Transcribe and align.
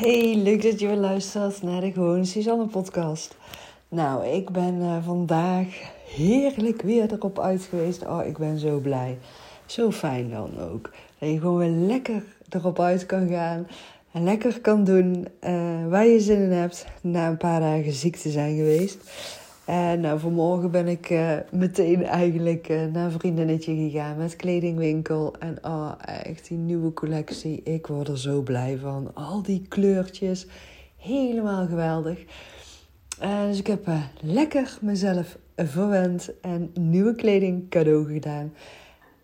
Hey, 0.00 0.36
leuk 0.36 0.62
dat 0.62 0.80
je 0.80 0.86
weer 0.86 0.96
luistert 0.96 1.62
naar 1.62 1.80
de 1.80 1.92
Gewoon 1.92 2.26
Suzanne 2.26 2.66
podcast. 2.66 3.36
Nou, 3.88 4.26
ik 4.26 4.50
ben 4.50 4.74
uh, 4.74 5.04
vandaag 5.04 5.66
heerlijk 6.06 6.82
weer 6.82 7.12
erop 7.12 7.38
uit 7.38 7.62
geweest. 7.62 8.06
Oh, 8.06 8.26
ik 8.26 8.38
ben 8.38 8.58
zo 8.58 8.78
blij. 8.78 9.18
Zo 9.66 9.90
fijn 9.90 10.30
dan 10.30 10.50
ook. 10.60 10.90
Dat 11.18 11.28
je 11.28 11.38
gewoon 11.38 11.58
weer 11.58 11.68
lekker 11.68 12.22
erop 12.48 12.80
uit 12.80 13.06
kan 13.06 13.28
gaan. 13.28 13.66
En 14.12 14.24
lekker 14.24 14.60
kan 14.60 14.84
doen 14.84 15.26
uh, 15.44 15.88
waar 15.88 16.06
je 16.06 16.20
zin 16.20 16.42
in 16.42 16.50
hebt. 16.50 16.86
Na 17.02 17.28
een 17.28 17.36
paar 17.36 17.60
dagen 17.60 17.92
ziek 17.92 18.16
te 18.16 18.30
zijn 18.30 18.56
geweest. 18.56 18.98
En 19.70 20.00
nou, 20.00 20.18
vanmorgen 20.18 20.70
ben 20.70 20.88
ik 20.88 21.10
uh, 21.10 21.36
meteen 21.50 22.04
eigenlijk 22.04 22.68
uh, 22.68 22.84
naar 22.92 23.04
een 23.04 23.10
vriendinnetje 23.10 23.74
gegaan 23.74 24.16
met 24.16 24.36
kledingwinkel. 24.36 25.34
En 25.38 25.58
oh, 25.62 25.92
echt 26.06 26.48
die 26.48 26.58
nieuwe 26.58 26.92
collectie. 26.92 27.62
Ik 27.62 27.86
word 27.86 28.08
er 28.08 28.18
zo 28.18 28.42
blij 28.42 28.78
van. 28.78 29.10
Al 29.14 29.42
die 29.42 29.66
kleurtjes. 29.68 30.46
Helemaal 30.96 31.66
geweldig. 31.66 32.24
Uh, 33.22 33.44
dus 33.44 33.58
ik 33.58 33.66
heb 33.66 33.88
lekker 34.20 34.78
mezelf 34.80 35.38
verwend 35.56 36.40
en 36.40 36.70
nieuwe 36.80 37.14
kleding 37.14 37.68
cadeau 37.68 38.12
gedaan. 38.12 38.52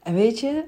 En 0.03 0.15
weet 0.15 0.41
je, 0.41 0.65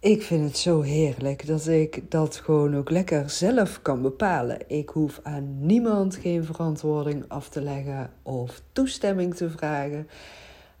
ik 0.00 0.22
vind 0.22 0.44
het 0.44 0.58
zo 0.58 0.80
heerlijk 0.80 1.46
dat 1.46 1.66
ik 1.66 2.10
dat 2.10 2.36
gewoon 2.36 2.76
ook 2.76 2.90
lekker 2.90 3.30
zelf 3.30 3.82
kan 3.82 4.02
bepalen. 4.02 4.58
Ik 4.66 4.88
hoef 4.88 5.20
aan 5.22 5.66
niemand 5.66 6.16
geen 6.16 6.44
verantwoording 6.44 7.24
af 7.28 7.48
te 7.48 7.60
leggen 7.60 8.10
of 8.22 8.62
toestemming 8.72 9.34
te 9.34 9.50
vragen. 9.50 10.08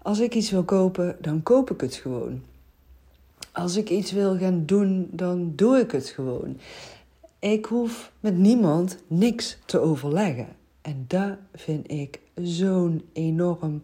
Als 0.02 0.18
ik 0.18 0.34
iets 0.34 0.50
wil 0.50 0.64
kopen, 0.64 1.16
dan 1.20 1.42
koop 1.42 1.70
ik 1.70 1.80
het 1.80 1.94
gewoon. 1.94 2.42
Als 3.52 3.76
ik 3.76 3.90
iets 3.90 4.12
wil 4.12 4.38
gaan 4.38 4.66
doen, 4.66 5.08
dan 5.10 5.52
doe 5.56 5.78
ik 5.78 5.90
het 5.90 6.08
gewoon. 6.08 6.58
Ik 7.38 7.64
hoef 7.64 8.12
met 8.20 8.36
niemand 8.36 8.98
niks 9.06 9.58
te 9.64 9.78
overleggen. 9.78 10.48
En 10.82 11.04
dat 11.08 11.36
vind 11.54 11.90
ik 11.90 12.20
zo'n 12.34 13.04
enorm 13.12 13.82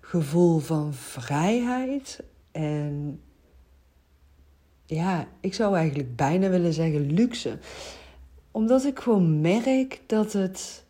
gevoel 0.00 0.58
van 0.58 0.94
vrijheid 0.94 2.22
en 2.52 3.20
ja, 4.86 5.28
ik 5.40 5.54
zou 5.54 5.76
eigenlijk 5.76 6.16
bijna 6.16 6.48
willen 6.48 6.72
zeggen 6.72 7.12
luxe. 7.12 7.58
Omdat 8.50 8.84
ik 8.84 8.98
gewoon 8.98 9.40
merk 9.40 10.00
dat 10.06 10.32
het 10.32 10.84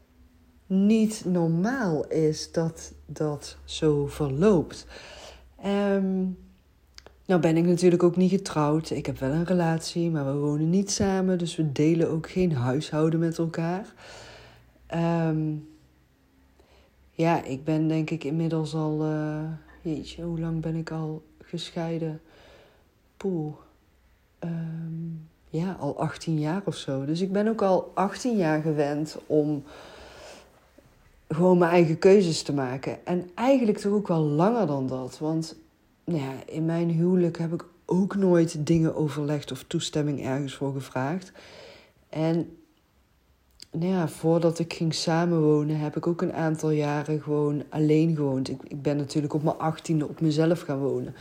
niet 0.66 1.22
normaal 1.26 2.06
is 2.06 2.52
dat 2.52 2.92
dat 3.06 3.56
zo 3.64 4.06
verloopt. 4.06 4.86
Um, 5.66 6.38
nou 7.26 7.40
ben 7.40 7.56
ik 7.56 7.64
natuurlijk 7.64 8.02
ook 8.02 8.16
niet 8.16 8.30
getrouwd. 8.30 8.90
Ik 8.90 9.06
heb 9.06 9.18
wel 9.18 9.30
een 9.30 9.44
relatie, 9.44 10.10
maar 10.10 10.24
we 10.24 10.38
wonen 10.38 10.70
niet 10.70 10.90
samen. 10.90 11.38
Dus 11.38 11.56
we 11.56 11.72
delen 11.72 12.10
ook 12.10 12.30
geen 12.30 12.52
huishouden 12.52 13.20
met 13.20 13.38
elkaar. 13.38 13.94
Um, 15.28 15.68
ja, 17.10 17.44
ik 17.44 17.64
ben 17.64 17.88
denk 17.88 18.10
ik 18.10 18.24
inmiddels 18.24 18.74
al... 18.74 19.06
Uh, 19.06 19.42
jeetje, 19.82 20.22
hoe 20.22 20.40
lang 20.40 20.60
ben 20.60 20.74
ik 20.74 20.90
al 20.90 21.22
gescheiden? 21.42 22.20
Poeh, 23.16 23.54
um, 24.44 25.28
ja, 25.48 25.76
al 25.80 25.98
18 25.98 26.38
jaar 26.38 26.62
of 26.64 26.76
zo. 26.76 27.04
Dus 27.04 27.20
ik 27.20 27.32
ben 27.32 27.48
ook 27.48 27.62
al 27.62 27.90
18 27.94 28.36
jaar 28.36 28.62
gewend 28.62 29.16
om 29.26 29.64
gewoon 31.28 31.58
mijn 31.58 31.70
eigen 31.70 31.98
keuzes 31.98 32.42
te 32.42 32.52
maken. 32.52 33.06
En 33.06 33.30
eigenlijk 33.34 33.78
toch 33.78 33.92
ook 33.92 34.08
wel 34.08 34.22
langer 34.22 34.66
dan 34.66 34.86
dat. 34.86 35.18
Want 35.18 35.56
nou 36.04 36.20
ja, 36.20 36.32
in 36.46 36.64
mijn 36.64 36.90
huwelijk 36.90 37.38
heb 37.38 37.52
ik 37.52 37.64
ook 37.86 38.16
nooit 38.16 38.66
dingen 38.66 38.94
overlegd 38.94 39.52
of 39.52 39.64
toestemming 39.66 40.24
ergens 40.24 40.54
voor 40.54 40.72
gevraagd. 40.72 41.32
En 42.08 42.56
nou 43.70 43.92
ja, 43.92 44.08
voordat 44.08 44.58
ik 44.58 44.72
ging 44.72 44.94
samenwonen, 44.94 45.78
heb 45.78 45.96
ik 45.96 46.06
ook 46.06 46.22
een 46.22 46.32
aantal 46.32 46.70
jaren 46.70 47.22
gewoon 47.22 47.62
alleen 47.68 48.16
gewoond. 48.16 48.48
Ik, 48.48 48.62
ik 48.62 48.82
ben 48.82 48.96
natuurlijk 48.96 49.34
op 49.34 49.42
mijn 49.42 49.58
achttiende 49.58 50.08
op 50.08 50.20
mezelf 50.20 50.60
gaan 50.60 50.78
wonen. 50.78 51.14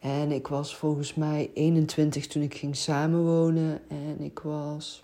En 0.00 0.32
ik 0.32 0.48
was 0.48 0.76
volgens 0.76 1.14
mij 1.14 1.50
21 1.54 2.26
toen 2.26 2.42
ik 2.42 2.54
ging 2.54 2.76
samenwonen. 2.76 3.80
En 3.88 4.20
ik 4.20 4.38
was 4.38 5.02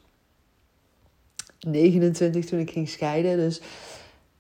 29 1.61 2.45
toen 2.45 2.59
ik 2.59 2.71
ging 2.71 2.89
scheiden. 2.89 3.37
Dus 3.37 3.61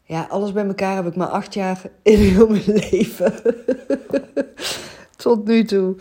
ja, 0.02 0.26
alles 0.30 0.52
bij 0.52 0.66
elkaar 0.66 0.96
heb 0.96 1.06
ik 1.06 1.16
maar 1.16 1.28
acht 1.28 1.54
jaar 1.54 1.82
in 2.02 2.18
heel 2.18 2.48
mijn 2.48 2.64
leven. 2.66 3.34
Tot 5.16 5.44
nu 5.44 5.64
toe. 5.64 5.96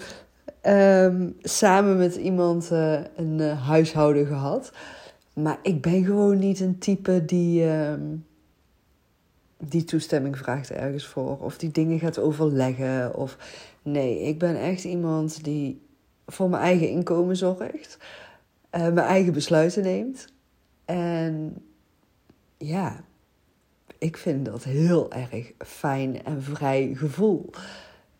Um, 0.67 1.35
samen 1.41 1.97
met 1.97 2.15
iemand 2.15 2.69
uh, 2.71 2.99
een 3.15 3.39
uh, 3.39 3.67
huishouden 3.67 4.25
gehad. 4.25 4.71
Maar 5.33 5.59
ik 5.61 5.81
ben 5.81 6.05
gewoon 6.05 6.39
niet 6.39 6.59
een 6.59 6.77
type 6.77 7.25
die, 7.25 7.63
um, 7.63 8.25
die 9.57 9.83
toestemming 9.83 10.37
vraagt 10.37 10.71
ergens 10.71 11.05
voor. 11.05 11.37
Of 11.39 11.57
die 11.57 11.71
dingen 11.71 11.99
gaat 11.99 12.19
overleggen. 12.19 13.15
Of 13.15 13.37
Nee, 13.85 14.21
ik 14.21 14.39
ben 14.39 14.59
echt 14.59 14.83
iemand 14.83 15.43
die 15.43 15.81
voor 16.25 16.49
mijn 16.49 16.63
eigen 16.63 16.89
inkomen 16.89 17.37
zorgt, 17.37 17.97
uh, 18.71 18.81
mijn 18.81 19.07
eigen 19.07 19.33
besluiten 19.33 19.83
neemt. 19.83 20.27
En 20.85 21.57
ja, 22.57 23.03
ik 23.97 24.17
vind 24.17 24.45
dat 24.45 24.63
heel 24.63 25.11
erg 25.11 25.51
fijn 25.57 26.23
en 26.23 26.43
vrij 26.43 26.93
gevoel. 26.95 27.49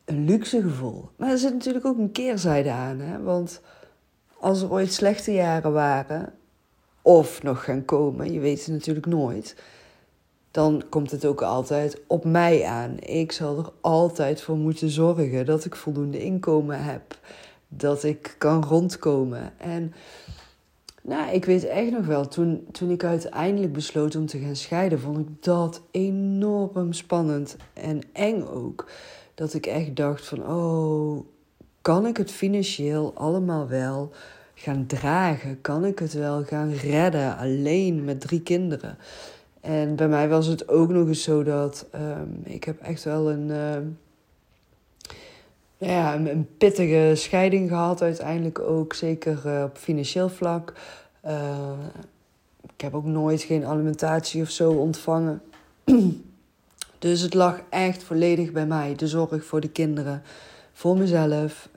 Een 0.06 0.26
luxe 0.26 0.62
gevoel. 0.62 1.10
Maar 1.16 1.30
er 1.30 1.38
zit 1.38 1.54
natuurlijk 1.54 1.86
ook 1.86 1.98
een 1.98 2.12
keerzijde 2.12 2.72
aan, 2.72 3.00
hè? 3.00 3.22
want 3.22 3.62
als 4.40 4.62
er 4.62 4.72
ooit 4.72 4.94
slechte 4.94 5.34
jaren 5.34 5.74
waren, 5.74 6.34
of 7.02 7.44
nog 7.44 7.64
gaan 7.64 7.86
komen, 7.86 8.34
je 8.34 8.40
weet 8.40 8.60
het 8.60 8.74
natuurlijk 8.74 9.06
nooit 9.06 9.56
dan 10.56 10.84
komt 10.90 11.12
het 11.12 11.26
ook 11.26 11.42
altijd 11.42 12.02
op 12.08 12.26
mij 12.26 12.64
aan. 12.64 13.00
Ik 13.00 13.32
zal 13.32 13.58
er 13.58 13.72
altijd 13.82 14.42
voor 14.42 14.58
moeten 14.58 14.90
zorgen 14.90 15.46
dat 15.46 15.66
ik 15.66 15.76
voldoende 15.76 16.24
inkomen 16.24 16.84
heb, 16.84 17.20
dat 17.68 18.04
ik 18.04 18.36
kan 18.38 18.64
rondkomen. 18.64 19.54
En 19.58 19.94
nou, 21.02 21.32
ik 21.32 21.46
weet 21.46 21.66
echt 21.66 21.92
nog 21.92 22.06
wel, 22.06 22.28
toen, 22.28 22.68
toen 22.72 22.90
ik 22.90 23.04
uiteindelijk 23.04 23.74
besloot 23.74 24.16
om 24.16 24.26
te 24.26 24.40
gaan 24.40 24.56
scheiden, 24.56 25.00
vond 25.00 25.18
ik 25.18 25.44
dat 25.44 25.82
enorm 25.92 26.94
spannend 26.94 27.56
en 27.74 28.02
eng 28.14 28.42
ook. 28.42 28.90
Dat 29.34 29.54
ik 29.54 29.66
echt 29.66 29.96
dacht 29.96 30.28
van, 30.28 30.48
oh, 30.48 31.26
kan 31.82 32.06
ik 32.06 32.18
het 32.18 32.32
financieel 32.32 33.12
allemaal 33.16 33.68
wel 33.68 34.12
gaan 34.54 34.86
dragen? 34.86 35.62
Kan 35.62 35.86
ik 35.86 36.00
het 36.00 36.14
wel 36.14 36.44
gaan 36.44 36.74
redden 36.74 37.38
alleen 37.38 38.04
met 38.04 38.22
drie 38.22 38.42
kinderen? 38.42 38.98
En 39.66 39.96
bij 39.96 40.08
mij 40.08 40.30
was 40.30 40.46
het 40.46 40.70
ook 40.70 40.90
nog 40.90 41.08
eens 41.08 41.24
zo 41.24 41.44
dat 41.44 41.86
um, 41.96 42.42
ik 42.44 42.64
heb 42.64 42.82
echt 42.82 43.04
wel 43.04 43.32
een, 43.32 43.50
uh, 43.50 43.78
ja, 45.78 46.16
een, 46.16 46.48
pittige 46.58 47.12
scheiding 47.16 47.70
gehad 47.70 48.02
uiteindelijk 48.02 48.60
ook. 48.60 48.94
Zeker 48.94 49.42
uh, 49.46 49.64
op 49.64 49.78
financieel 49.78 50.30
vlak. 50.30 50.74
Uh, 51.26 51.72
ik 52.62 52.82
heb 52.82 52.94
ook 52.94 53.06
nooit 53.06 53.42
geen 53.42 53.66
alimentatie 53.66 54.42
of 54.42 54.50
zo 54.50 54.72
ontvangen. 54.72 55.42
dus 57.00 57.22
het 57.22 57.34
lag 57.34 57.62
echt 57.70 58.04
volledig 58.04 58.52
bij 58.52 58.66
mij. 58.66 58.96
De 58.96 59.08
zorg 59.08 59.46
voor 59.46 59.62
de 59.62 59.70
kinderen, 59.70 60.22
voor 60.74 60.98
mezelf, 60.98 61.70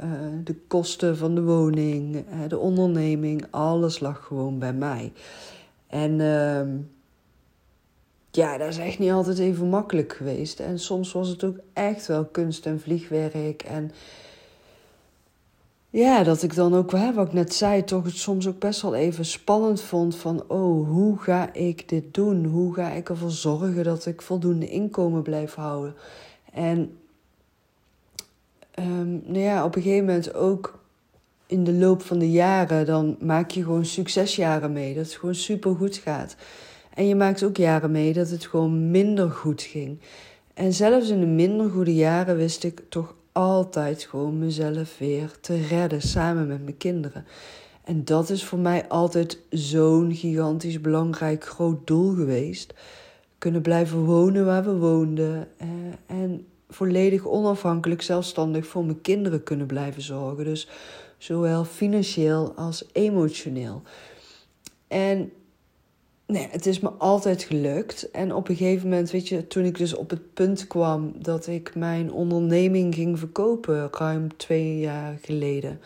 de 0.44 0.54
kosten 0.66 1.16
van 1.16 1.34
de 1.34 1.42
woning, 1.42 2.24
de 2.48 2.58
onderneming. 2.58 3.46
Alles 3.50 4.00
lag 4.00 4.24
gewoon 4.24 4.58
bij 4.58 4.72
mij. 4.72 5.12
En 5.86 6.20
ehm, 6.20 6.68
ja, 8.30 8.58
dat 8.58 8.68
is 8.68 8.78
echt 8.78 8.98
niet 8.98 9.10
altijd 9.10 9.38
even 9.38 9.68
makkelijk 9.68 10.12
geweest. 10.12 10.60
En 10.60 10.78
soms 10.78 11.12
was 11.12 11.28
het 11.28 11.44
ook 11.44 11.56
echt 11.72 12.06
wel 12.06 12.24
kunst 12.24 12.66
en 12.66 12.80
vliegwerk. 12.80 13.62
En 13.62 13.90
ja, 15.90 16.22
dat 16.22 16.42
ik 16.42 16.54
dan 16.54 16.74
ook, 16.74 16.92
hè, 16.92 17.12
wat 17.12 17.26
ik 17.26 17.32
net 17.32 17.54
zei, 17.54 17.84
toch 17.84 18.04
het 18.04 18.16
soms 18.16 18.48
ook 18.48 18.58
best 18.58 18.82
wel 18.82 18.94
even 18.94 19.24
spannend 19.24 19.80
vond 19.80 20.16
van, 20.16 20.44
oh, 20.48 20.88
hoe 20.88 21.18
ga 21.18 21.52
ik 21.52 21.88
dit 21.88 22.14
doen? 22.14 22.44
Hoe 22.44 22.74
ga 22.74 22.90
ik 22.90 23.08
ervoor 23.08 23.30
zorgen 23.30 23.84
dat 23.84 24.06
ik 24.06 24.22
voldoende 24.22 24.68
inkomen 24.68 25.22
blijf 25.22 25.54
houden? 25.54 25.94
En 26.52 26.98
um, 28.78 29.22
nou 29.24 29.38
ja, 29.38 29.64
op 29.64 29.76
een 29.76 29.82
gegeven 29.82 30.06
moment 30.06 30.34
ook 30.34 30.78
in 31.46 31.64
de 31.64 31.72
loop 31.72 32.02
van 32.02 32.18
de 32.18 32.30
jaren, 32.30 32.86
dan 32.86 33.16
maak 33.20 33.50
je 33.50 33.62
gewoon 33.62 33.84
succesjaren 33.84 34.72
mee. 34.72 34.94
Dat 34.94 35.04
het 35.04 35.14
gewoon 35.14 35.34
super 35.34 35.74
goed 35.74 35.96
gaat. 35.96 36.36
En 36.98 37.06
je 37.06 37.14
maakt 37.14 37.42
ook 37.42 37.56
jaren 37.56 37.90
mee 37.90 38.12
dat 38.12 38.30
het 38.30 38.46
gewoon 38.46 38.90
minder 38.90 39.30
goed 39.30 39.62
ging. 39.62 39.98
En 40.54 40.72
zelfs 40.72 41.08
in 41.08 41.20
de 41.20 41.26
minder 41.26 41.70
goede 41.70 41.94
jaren 41.94 42.36
wist 42.36 42.64
ik 42.64 42.82
toch 42.88 43.14
altijd 43.32 44.02
gewoon 44.02 44.38
mezelf 44.38 44.98
weer 44.98 45.30
te 45.40 45.66
redden 45.66 46.02
samen 46.02 46.46
met 46.46 46.62
mijn 46.62 46.76
kinderen. 46.76 47.26
En 47.84 48.04
dat 48.04 48.30
is 48.30 48.44
voor 48.44 48.58
mij 48.58 48.88
altijd 48.88 49.38
zo'n 49.50 50.14
gigantisch 50.14 50.80
belangrijk 50.80 51.44
groot 51.44 51.86
doel 51.86 52.14
geweest. 52.14 52.74
Kunnen 53.38 53.62
blijven 53.62 54.04
wonen 54.04 54.44
waar 54.44 54.64
we 54.64 54.76
woonden. 54.76 55.48
Eh, 55.56 55.68
en 56.06 56.46
volledig 56.68 57.26
onafhankelijk, 57.26 58.02
zelfstandig 58.02 58.66
voor 58.66 58.84
mijn 58.84 59.00
kinderen 59.00 59.42
kunnen 59.42 59.66
blijven 59.66 60.02
zorgen. 60.02 60.44
Dus 60.44 60.68
zowel 61.18 61.64
financieel 61.64 62.52
als 62.56 62.84
emotioneel. 62.92 63.82
En 64.88 65.32
nee, 66.28 66.48
het 66.50 66.66
is 66.66 66.80
me 66.80 66.88
altijd 66.88 67.42
gelukt. 67.42 68.10
En 68.10 68.34
op 68.34 68.48
een 68.48 68.56
gegeven 68.56 68.88
moment, 68.88 69.10
weet 69.10 69.28
je, 69.28 69.46
toen 69.46 69.64
ik 69.64 69.78
dus 69.78 69.94
op 69.94 70.10
het 70.10 70.34
punt 70.34 70.66
kwam 70.66 71.12
dat 71.18 71.46
ik 71.46 71.74
mijn 71.74 72.12
onderneming 72.12 72.94
ging 72.94 73.18
verkopen, 73.18 73.88
ruim 73.92 74.36
twee 74.36 74.78
jaar 74.78 75.18
geleden. 75.22 75.80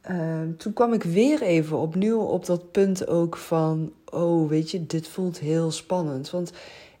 Ehm, 0.00 0.56
toen 0.56 0.72
kwam 0.72 0.92
ik 0.92 1.02
weer 1.02 1.42
even 1.42 1.78
opnieuw 1.78 2.20
op 2.20 2.46
dat 2.46 2.70
punt 2.70 3.06
ook 3.06 3.36
van, 3.36 3.92
oh 4.10 4.48
weet 4.48 4.70
je, 4.70 4.86
dit 4.86 5.08
voelt 5.08 5.38
heel 5.38 5.70
spannend. 5.70 6.30
Want 6.30 6.52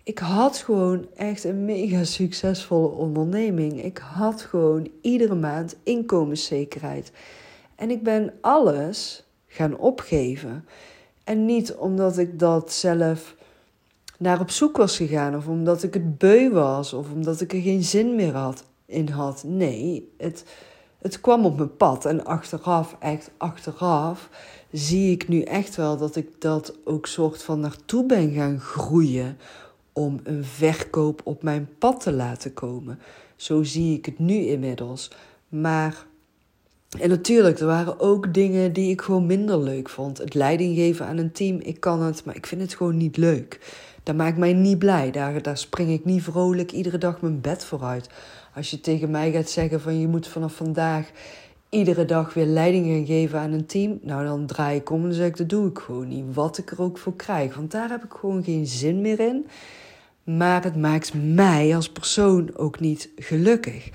ik 0.02 0.18
had 0.18 0.56
gewoon 0.56 1.06
echt 1.14 1.44
een 1.44 1.64
mega 1.64 2.04
succesvolle 2.04 2.88
onderneming. 2.88 3.84
Ik 3.84 3.98
had 3.98 4.42
gewoon 4.42 4.88
iedere 5.00 5.34
maand 5.34 5.76
inkomenszekerheid. 5.82 7.12
En 7.74 7.90
ik 7.90 8.02
ben 8.02 8.32
alles 8.40 9.24
gaan 9.46 9.78
opgeven. 9.78 10.64
En 11.24 11.44
niet 11.44 11.74
omdat 11.74 12.18
ik 12.18 12.38
dat 12.38 12.72
zelf 12.72 13.34
naar 14.18 14.40
op 14.40 14.50
zoek 14.50 14.76
was 14.76 14.96
gegaan, 14.96 15.36
of 15.36 15.46
omdat 15.46 15.82
ik 15.82 15.94
het 15.94 16.18
beu 16.18 16.50
was, 16.50 16.92
of 16.92 17.10
omdat 17.12 17.40
ik 17.40 17.52
er 17.52 17.60
geen 17.60 17.82
zin 17.82 18.14
meer 18.14 18.34
had, 18.34 18.64
in 18.86 19.08
had. 19.08 19.44
Nee, 19.46 20.12
het, 20.16 20.44
het 20.98 21.20
kwam 21.20 21.44
op 21.44 21.56
mijn 21.56 21.76
pad. 21.76 22.04
En 22.04 22.24
achteraf, 22.24 22.96
echt 22.98 23.30
achteraf, 23.36 24.28
zie 24.72 25.10
ik 25.12 25.28
nu 25.28 25.42
echt 25.42 25.76
wel 25.76 25.96
dat 25.96 26.16
ik 26.16 26.40
dat 26.40 26.74
ook 26.84 27.06
soort 27.06 27.42
van 27.42 27.60
naartoe 27.60 28.06
ben 28.06 28.32
gaan 28.32 28.60
groeien 28.60 29.38
om 29.92 30.20
een 30.22 30.44
verkoop 30.44 31.20
op 31.24 31.42
mijn 31.42 31.68
pad 31.78 32.00
te 32.00 32.12
laten 32.12 32.54
komen. 32.54 32.98
Zo 33.36 33.62
zie 33.62 33.96
ik 33.96 34.06
het 34.06 34.18
nu 34.18 34.34
inmiddels. 34.34 35.10
Maar, 35.48 36.06
en 37.00 37.08
natuurlijk, 37.08 37.58
er 37.58 37.66
waren 37.66 38.00
ook 38.00 38.34
dingen 38.34 38.72
die 38.72 38.90
ik 38.90 39.00
gewoon 39.00 39.26
minder 39.26 39.62
leuk 39.62 39.88
vond. 39.88 40.18
Het 40.18 40.34
leiding 40.34 40.76
geven 40.76 41.06
aan 41.06 41.18
een 41.18 41.32
team, 41.32 41.60
ik 41.60 41.80
kan 41.80 42.02
het, 42.02 42.24
maar 42.24 42.36
ik 42.36 42.46
vind 42.46 42.60
het 42.60 42.74
gewoon 42.74 42.96
niet 42.96 43.16
leuk. 43.16 43.60
Dat 44.02 44.16
maakt 44.16 44.36
mij 44.36 44.52
niet 44.52 44.78
blij. 44.78 45.10
Daar, 45.10 45.42
daar 45.42 45.58
spring 45.58 45.90
ik 45.90 46.04
niet 46.04 46.22
vrolijk 46.22 46.72
iedere 46.72 46.98
dag 46.98 47.20
mijn 47.20 47.40
bed 47.40 47.64
vooruit. 47.64 48.08
Als 48.54 48.70
je 48.70 48.80
tegen 48.80 49.10
mij 49.10 49.32
gaat 49.32 49.50
zeggen 49.50 49.80
van 49.80 50.00
je 50.00 50.08
moet 50.08 50.26
vanaf 50.26 50.54
vandaag 50.54 51.10
iedere 51.68 52.04
dag 52.04 52.34
weer 52.34 52.46
leiding 52.46 52.86
gaan 52.86 53.06
geven 53.06 53.38
aan 53.38 53.52
een 53.52 53.66
team. 53.66 53.98
Nou, 54.02 54.24
dan 54.24 54.46
draai 54.46 54.78
ik 54.78 54.90
om 54.90 55.04
en 55.04 55.14
zeg 55.14 55.26
ik, 55.26 55.36
dat 55.36 55.48
doe 55.48 55.68
ik 55.68 55.78
gewoon 55.78 56.08
niet. 56.08 56.34
Wat 56.34 56.58
ik 56.58 56.70
er 56.70 56.82
ook 56.82 56.98
voor 56.98 57.16
krijg. 57.16 57.54
Want 57.54 57.70
daar 57.70 57.88
heb 57.88 58.04
ik 58.04 58.12
gewoon 58.12 58.44
geen 58.44 58.66
zin 58.66 59.00
meer 59.00 59.20
in. 59.20 59.46
Maar 60.24 60.64
het 60.64 60.76
maakt 60.76 61.12
mij 61.14 61.76
als 61.76 61.90
persoon 61.90 62.56
ook 62.56 62.80
niet 62.80 63.10
gelukkig. 63.16 63.90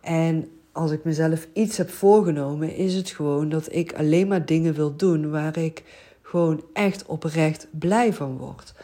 En 0.00 0.48
als 0.80 0.90
ik 0.90 1.04
mezelf 1.04 1.48
iets 1.52 1.76
heb 1.76 1.90
voorgenomen, 1.90 2.76
is 2.76 2.94
het 2.94 3.10
gewoon 3.10 3.48
dat 3.48 3.74
ik 3.74 3.92
alleen 3.92 4.28
maar 4.28 4.46
dingen 4.46 4.74
wil 4.74 4.96
doen 4.96 5.30
waar 5.30 5.58
ik 5.58 5.82
gewoon 6.22 6.62
echt 6.72 7.06
oprecht 7.06 7.66
blij 7.70 8.12
van 8.12 8.36
word. 8.36 8.74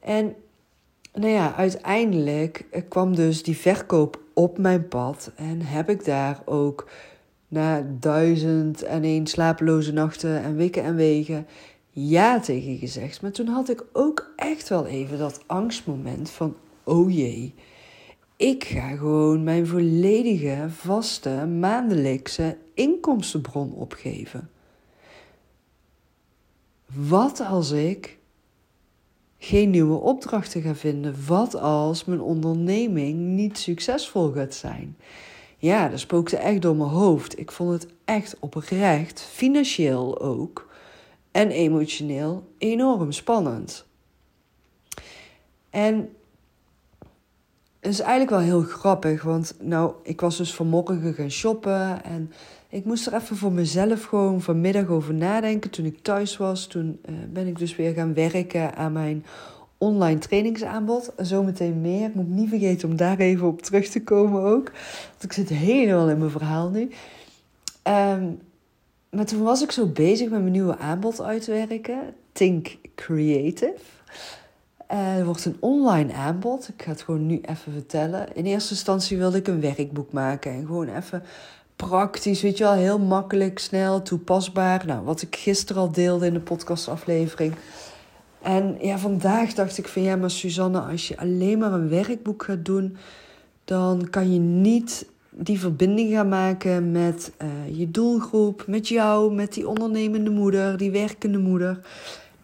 En 0.00 0.34
nou 1.14 1.32
ja, 1.32 1.54
uiteindelijk 1.54 2.64
kwam 2.88 3.14
dus 3.14 3.42
die 3.42 3.56
verkoop 3.56 4.20
op 4.34 4.58
mijn 4.58 4.88
pad 4.88 5.32
en 5.34 5.62
heb 5.62 5.90
ik 5.90 6.04
daar 6.04 6.42
ook 6.44 6.88
na 7.48 7.86
duizend 8.00 8.82
en 8.82 9.02
één 9.02 9.26
slapeloze 9.26 9.92
nachten 9.92 10.42
en 10.42 10.56
weken 10.56 10.82
en 10.82 10.96
wegen 10.96 11.46
ja 11.90 12.40
tegen 12.40 12.76
gezegd. 12.76 13.22
Maar 13.22 13.30
toen 13.30 13.48
had 13.48 13.68
ik 13.68 13.84
ook 13.92 14.32
echt 14.36 14.68
wel 14.68 14.86
even 14.86 15.18
dat 15.18 15.40
angstmoment 15.46 16.30
van: 16.30 16.56
oh 16.84 17.14
jee, 17.14 17.54
ik 18.36 18.64
ga 18.64 18.88
gewoon 18.88 19.44
mijn 19.44 19.66
volledige 19.66 20.66
vaste 20.68 21.46
maandelijkse 21.46 22.56
inkomstenbron 22.74 23.72
opgeven. 23.72 24.50
Wat 26.86 27.40
als 27.40 27.70
ik 27.70 28.18
geen 29.38 29.70
nieuwe 29.70 29.98
opdrachten 29.98 30.62
ga 30.62 30.74
vinden? 30.74 31.26
Wat 31.26 31.54
als 31.54 32.04
mijn 32.04 32.20
onderneming 32.20 33.18
niet 33.18 33.58
succesvol 33.58 34.32
gaat 34.32 34.54
zijn? 34.54 34.96
Ja, 35.58 35.88
dat 35.88 36.00
spookte 36.00 36.36
echt 36.36 36.62
door 36.62 36.76
mijn 36.76 36.90
hoofd. 36.90 37.38
Ik 37.38 37.50
vond 37.50 37.72
het 37.72 37.92
echt 38.04 38.36
oprecht, 38.40 39.20
financieel 39.20 40.20
ook 40.20 40.68
en 41.30 41.50
emotioneel 41.50 42.52
enorm 42.58 43.12
spannend. 43.12 43.86
En 45.70 46.16
is 47.88 48.00
eigenlijk 48.00 48.30
wel 48.30 48.40
heel 48.40 48.62
grappig, 48.62 49.22
want 49.22 49.54
nou, 49.60 49.92
ik 50.02 50.20
was 50.20 50.36
dus 50.36 50.54
vanmorgen 50.54 51.14
gaan 51.14 51.30
shoppen 51.30 52.04
en 52.04 52.32
ik 52.68 52.84
moest 52.84 53.06
er 53.06 53.14
even 53.14 53.36
voor 53.36 53.52
mezelf 53.52 54.04
gewoon 54.04 54.40
vanmiddag 54.40 54.88
over 54.88 55.14
nadenken. 55.14 55.70
Toen 55.70 55.84
ik 55.84 56.02
thuis 56.02 56.36
was, 56.36 56.66
toen 56.66 56.98
uh, 57.08 57.14
ben 57.32 57.46
ik 57.46 57.58
dus 57.58 57.76
weer 57.76 57.92
gaan 57.92 58.14
werken 58.14 58.74
aan 58.74 58.92
mijn 58.92 59.24
online 59.78 60.18
trainingsaanbod. 60.18 61.12
Zometeen 61.16 61.80
meer. 61.80 62.08
Ik 62.08 62.14
moet 62.14 62.28
niet 62.28 62.48
vergeten 62.48 62.88
om 62.88 62.96
daar 62.96 63.18
even 63.18 63.46
op 63.46 63.62
terug 63.62 63.88
te 63.88 64.02
komen 64.02 64.42
ook. 64.42 64.70
Want 65.10 65.22
ik 65.22 65.32
zit 65.32 65.48
helemaal 65.48 66.08
in 66.08 66.18
mijn 66.18 66.30
verhaal 66.30 66.70
nu. 66.70 66.90
Um, 67.84 68.38
maar 69.10 69.24
toen 69.24 69.42
was 69.42 69.62
ik 69.62 69.70
zo 69.70 69.86
bezig 69.86 70.30
met 70.30 70.40
mijn 70.40 70.52
nieuwe 70.52 70.78
aanbod 70.78 71.22
uitwerken. 71.22 71.98
Think 72.32 72.76
Creative. 72.94 73.74
Uh, 74.92 75.16
er 75.16 75.24
wordt 75.24 75.44
een 75.44 75.56
online 75.60 76.12
aanbod. 76.12 76.68
Ik 76.68 76.82
ga 76.82 76.90
het 76.90 77.02
gewoon 77.02 77.26
nu 77.26 77.40
even 77.42 77.72
vertellen. 77.72 78.34
In 78.34 78.44
eerste 78.44 78.70
instantie 78.70 79.18
wilde 79.18 79.38
ik 79.38 79.46
een 79.46 79.60
werkboek 79.60 80.12
maken. 80.12 80.52
En 80.52 80.66
gewoon 80.66 80.88
even 80.88 81.22
praktisch, 81.76 82.42
weet 82.42 82.58
je 82.58 82.64
wel, 82.64 82.72
heel 82.72 82.98
makkelijk, 82.98 83.58
snel, 83.58 84.02
toepasbaar. 84.02 84.86
Nou, 84.86 85.04
wat 85.04 85.22
ik 85.22 85.36
gisteren 85.36 85.82
al 85.82 85.92
deelde 85.92 86.26
in 86.26 86.32
de 86.32 86.40
podcastaflevering. 86.40 87.54
En 88.42 88.76
ja, 88.80 88.98
vandaag 88.98 89.52
dacht 89.52 89.78
ik 89.78 89.88
van 89.88 90.02
ja, 90.02 90.16
maar 90.16 90.30
Suzanne, 90.30 90.80
als 90.80 91.08
je 91.08 91.18
alleen 91.18 91.58
maar 91.58 91.72
een 91.72 91.88
werkboek 91.88 92.44
gaat 92.44 92.64
doen, 92.64 92.96
dan 93.64 94.10
kan 94.10 94.32
je 94.32 94.38
niet 94.38 95.06
die 95.30 95.60
verbinding 95.60 96.12
gaan 96.12 96.28
maken 96.28 96.92
met 96.92 97.32
uh, 97.42 97.78
je 97.78 97.90
doelgroep, 97.90 98.64
met 98.66 98.88
jou, 98.88 99.34
met 99.34 99.54
die 99.54 99.68
ondernemende 99.68 100.30
moeder, 100.30 100.76
die 100.76 100.90
werkende 100.90 101.38
moeder. 101.38 101.80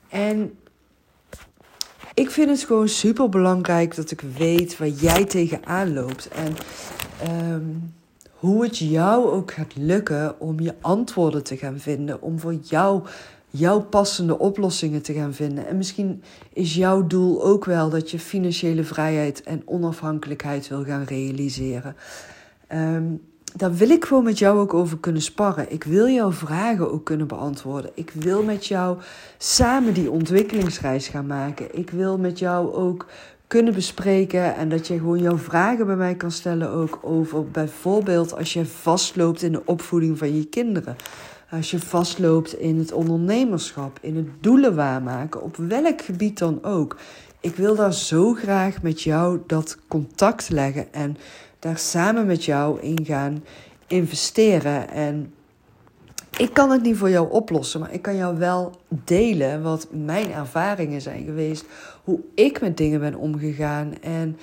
En 0.08 0.52
ik 2.14 2.30
vind 2.30 2.50
het 2.50 2.62
gewoon 2.62 2.88
super 2.88 3.28
belangrijk 3.28 3.94
dat 3.94 4.10
ik 4.10 4.20
weet 4.20 4.78
waar 4.78 4.88
jij 4.88 5.24
tegenaan 5.24 5.92
loopt. 5.92 6.28
En 6.28 6.54
um, 7.52 7.94
hoe 8.30 8.62
het 8.62 8.78
jou 8.78 9.30
ook 9.30 9.52
gaat 9.52 9.76
lukken 9.76 10.40
om 10.40 10.60
je 10.60 10.74
antwoorden 10.80 11.42
te 11.42 11.56
gaan 11.56 11.78
vinden. 11.78 12.22
Om 12.22 12.38
voor 12.38 12.54
jou 12.54 13.02
jouw 13.50 13.80
passende 13.80 14.38
oplossingen 14.38 15.02
te 15.02 15.12
gaan 15.12 15.34
vinden. 15.34 15.66
En 15.66 15.76
misschien 15.76 16.22
is 16.52 16.74
jouw 16.74 17.06
doel 17.06 17.44
ook 17.44 17.64
wel 17.64 17.90
dat 17.90 18.10
je 18.10 18.18
financiële 18.18 18.84
vrijheid 18.84 19.42
en 19.42 19.62
onafhankelijkheid 19.64 20.68
wil 20.68 20.84
gaan 20.84 21.04
realiseren. 21.04 21.96
Um, 22.72 23.20
daar 23.56 23.74
wil 23.74 23.90
ik 23.90 24.04
gewoon 24.04 24.24
met 24.24 24.38
jou 24.38 24.58
ook 24.58 24.74
over 24.74 24.98
kunnen 24.98 25.22
sparren. 25.22 25.72
Ik 25.72 25.84
wil 25.84 26.08
jouw 26.08 26.32
vragen 26.32 26.92
ook 26.92 27.04
kunnen 27.04 27.26
beantwoorden. 27.26 27.90
Ik 27.94 28.10
wil 28.14 28.42
met 28.42 28.66
jou 28.66 28.98
samen 29.38 29.94
die 29.94 30.10
ontwikkelingsreis 30.10 31.08
gaan 31.08 31.26
maken. 31.26 31.78
Ik 31.78 31.90
wil 31.90 32.18
met 32.18 32.38
jou 32.38 32.72
ook 32.72 33.06
kunnen 33.46 33.74
bespreken 33.74 34.54
en 34.54 34.68
dat 34.68 34.86
je 34.86 34.98
gewoon 34.98 35.18
jouw 35.18 35.38
vragen 35.38 35.86
bij 35.86 35.96
mij 35.96 36.14
kan 36.14 36.30
stellen 36.30 36.70
ook 36.70 36.98
over 37.02 37.50
bijvoorbeeld 37.50 38.36
als 38.36 38.52
je 38.52 38.66
vastloopt 38.66 39.42
in 39.42 39.52
de 39.52 39.62
opvoeding 39.64 40.18
van 40.18 40.36
je 40.36 40.44
kinderen. 40.44 40.96
Als 41.50 41.70
je 41.70 41.78
vastloopt 41.78 42.58
in 42.58 42.78
het 42.78 42.92
ondernemerschap, 42.92 43.98
in 44.00 44.16
het 44.16 44.28
doelen 44.40 44.74
waarmaken, 44.74 45.42
op 45.42 45.56
welk 45.56 46.02
gebied 46.02 46.38
dan 46.38 46.64
ook. 46.64 46.96
Ik 47.40 47.56
wil 47.56 47.74
daar 47.74 47.94
zo 47.94 48.32
graag 48.32 48.82
met 48.82 49.02
jou 49.02 49.40
dat 49.46 49.78
contact 49.88 50.48
leggen 50.48 50.92
en 50.92 51.16
daar 51.62 51.78
samen 51.78 52.26
met 52.26 52.44
jou 52.44 52.80
in 52.80 53.04
gaan 53.04 53.44
investeren. 53.86 54.88
En 54.88 55.34
ik 56.36 56.54
kan 56.54 56.70
het 56.70 56.82
niet 56.82 56.96
voor 56.96 57.10
jou 57.10 57.30
oplossen, 57.30 57.80
maar 57.80 57.92
ik 57.92 58.02
kan 58.02 58.16
jou 58.16 58.38
wel 58.38 58.72
delen 58.88 59.62
wat 59.62 59.88
mijn 59.90 60.32
ervaringen 60.32 61.00
zijn 61.00 61.24
geweest, 61.24 61.64
hoe 62.04 62.20
ik 62.34 62.60
met 62.60 62.76
dingen 62.76 63.00
ben 63.00 63.14
omgegaan. 63.14 63.94
En 64.00 64.38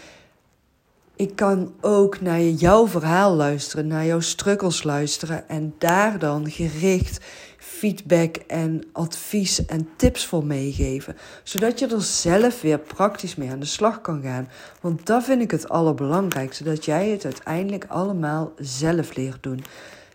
ik 1.20 1.36
kan 1.36 1.74
ook 1.82 2.22
naar 2.22 2.42
jouw 2.42 2.88
verhaal 2.88 3.36
luisteren, 3.36 3.88
naar 3.88 4.06
jouw 4.06 4.20
struggles 4.20 4.84
luisteren 4.84 5.50
en 5.50 5.74
daar 5.78 6.20
dan 6.20 6.52
gericht 6.52 7.20
feedback 7.58 8.36
en 8.36 8.84
advies 8.92 9.66
en 9.66 9.90
tips 9.96 10.26
voor 10.26 10.46
meegeven. 10.46 11.16
Zodat 11.44 11.80
je 11.80 11.88
er 11.88 12.02
zelf 12.02 12.62
weer 12.62 12.80
praktisch 12.80 13.36
mee 13.36 13.50
aan 13.50 13.60
de 13.60 13.66
slag 13.66 14.02
kan 14.02 14.22
gaan. 14.22 14.50
Want 14.82 15.06
dat 15.06 15.24
vind 15.24 15.42
ik 15.42 15.52
het 15.52 15.70
allerbelangrijkste. 15.70 16.64
Dat 16.64 16.86
jij 16.86 17.10
het 17.10 17.26
uiteindelijk 17.26 17.86
allemaal 17.88 18.52
zelf 18.58 19.16
leert 19.16 19.44
doen. 19.44 19.64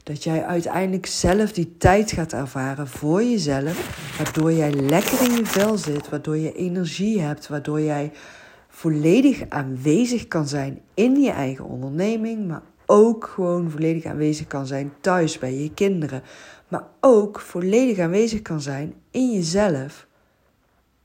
Dat 0.02 0.25
jij 0.25 0.44
uiteindelijk 0.44 1.06
zelf 1.06 1.52
die 1.52 1.75
tijd 1.78 2.12
gaat 2.12 2.32
ervaren 2.32 2.88
voor 2.88 3.23
jezelf. 3.23 3.99
Waardoor 4.18 4.52
jij 4.52 4.73
lekker 4.73 5.23
in 5.23 5.37
je 5.37 5.46
vel 5.46 5.78
zit. 5.78 6.08
Waardoor 6.08 6.37
je 6.37 6.52
energie 6.52 7.20
hebt. 7.20 7.49
Waardoor 7.49 7.80
jij 7.80 8.12
volledig 8.75 9.43
aanwezig 9.49 10.28
kan 10.28 10.49
zijn 10.49 10.81
in 10.95 11.21
je 11.21 11.31
eigen 11.31 11.64
onderneming. 11.64 12.47
Maar 12.47 12.62
ook 12.87 13.25
gewoon 13.25 13.71
volledig 13.71 14.04
aanwezig 14.04 14.47
kan 14.47 14.66
zijn 14.66 14.93
thuis 15.00 15.38
bij 15.38 15.54
je 15.54 15.75
kinderen 15.75 16.23
maar 16.75 16.87
ook 17.00 17.40
volledig 17.40 17.99
aanwezig 17.99 18.43
kan 18.43 18.61
zijn 18.61 18.95
in 19.11 19.33
jezelf. 19.33 20.07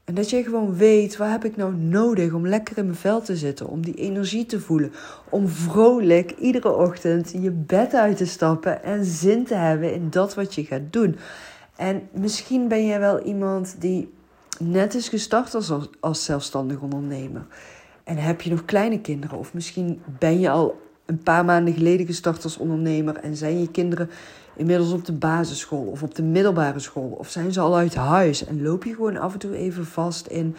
En 0.03 0.15
dat 0.15 0.29
je 0.29 0.43
gewoon 0.43 0.75
weet, 0.75 1.17
wat 1.17 1.29
heb 1.29 1.45
ik 1.45 1.55
nou 1.55 1.75
nodig 1.75 2.33
om 2.33 2.47
lekker 2.47 2.77
in 2.77 2.85
mijn 2.85 2.97
vel 2.97 3.21
te 3.21 3.37
zitten, 3.37 3.67
om 3.67 3.81
die 3.81 3.93
energie 3.93 4.45
te 4.45 4.59
voelen, 4.59 4.91
om 5.29 5.47
vrolijk 5.47 6.31
iedere 6.31 6.75
ochtend 6.75 7.31
je 7.31 7.51
bed 7.51 7.93
uit 7.93 8.17
te 8.17 8.25
stappen 8.25 8.83
en 8.83 9.05
zin 9.05 9.45
te 9.45 9.55
hebben 9.55 9.93
in 9.93 10.09
dat 10.09 10.35
wat 10.35 10.55
je 10.55 10.65
gaat 10.65 10.93
doen. 10.93 11.15
En 11.75 12.01
misschien 12.11 12.67
ben 12.67 12.85
jij 12.85 12.99
wel 12.99 13.21
iemand 13.21 13.75
die 13.79 14.13
net 14.59 14.93
is 14.95 15.09
gestart 15.09 15.55
als, 15.55 15.71
als 15.99 16.25
zelfstandig 16.25 16.79
ondernemer. 16.79 17.45
En 18.03 18.17
heb 18.17 18.41
je 18.41 18.49
nog 18.49 18.65
kleine 18.65 19.01
kinderen, 19.01 19.37
of 19.37 19.53
misschien 19.53 20.01
ben 20.19 20.39
je 20.39 20.49
al 20.49 20.81
een 21.05 21.23
paar 21.23 21.45
maanden 21.45 21.73
geleden 21.73 22.05
gestart 22.05 22.43
als 22.43 22.57
ondernemer 22.57 23.15
en 23.15 23.35
zijn 23.35 23.59
je 23.59 23.71
kinderen 23.71 24.09
inmiddels 24.55 24.91
op 24.91 25.05
de 25.05 25.13
basisschool 25.13 25.85
of 25.85 26.03
op 26.03 26.15
de 26.15 26.23
middelbare 26.23 26.79
school? 26.79 27.09
Of 27.09 27.29
zijn 27.29 27.53
ze 27.53 27.59
al 27.59 27.75
uit 27.75 27.95
huis 27.95 28.45
en 28.45 28.61
loop 28.61 28.83
je 28.83 28.93
gewoon 28.93 29.17
af 29.17 29.33
en 29.33 29.39
toe 29.39 29.55
even 29.55 29.85
vast 29.85 30.27
in 30.27 30.55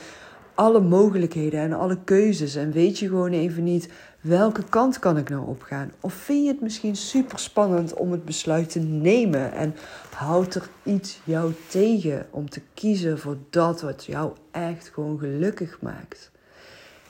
alle 0.60 0.80
mogelijkheden 0.80 1.60
en 1.60 1.72
alle 1.72 1.98
keuzes 2.04 2.54
en 2.54 2.72
weet 2.72 2.98
je 2.98 3.08
gewoon 3.08 3.32
even 3.32 3.64
niet 3.64 3.88
welke 4.20 4.64
kant 4.64 4.98
kan 4.98 5.16
ik 5.16 5.28
nou 5.28 5.46
opgaan? 5.46 5.92
Of 6.00 6.12
vind 6.12 6.44
je 6.44 6.50
het 6.52 6.60
misschien 6.60 6.96
super 6.96 7.38
spannend 7.38 7.94
om 7.94 8.12
het 8.12 8.24
besluit 8.24 8.70
te 8.70 8.78
nemen 8.78 9.52
en 9.52 9.74
houdt 10.14 10.54
er 10.54 10.68
iets 10.82 11.20
jou 11.24 11.52
tegen 11.68 12.26
om 12.30 12.50
te 12.50 12.60
kiezen 12.74 13.18
voor 13.18 13.36
dat 13.50 13.80
wat 13.80 14.04
jou 14.04 14.32
echt 14.50 14.90
gewoon 14.94 15.18
gelukkig 15.18 15.78
maakt? 15.80 16.30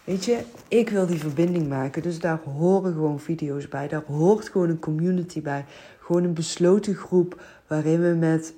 Weet 0.04 0.24
je, 0.24 0.38
ik 0.68 0.88
wil 0.88 1.06
die 1.06 1.18
verbinding 1.18 1.68
maken, 1.68 2.02
dus 2.02 2.18
daar 2.18 2.40
horen 2.44 2.92
gewoon 2.92 3.20
video's 3.20 3.68
bij. 3.68 3.88
Daar 3.88 4.04
hoort 4.06 4.48
gewoon 4.48 4.68
een 4.68 4.78
community 4.78 5.42
bij. 5.42 5.64
Gewoon 6.00 6.24
een 6.24 6.34
besloten 6.34 6.94
groep 6.94 7.42
waarin 7.66 8.00
we 8.00 8.14
met, 8.14 8.54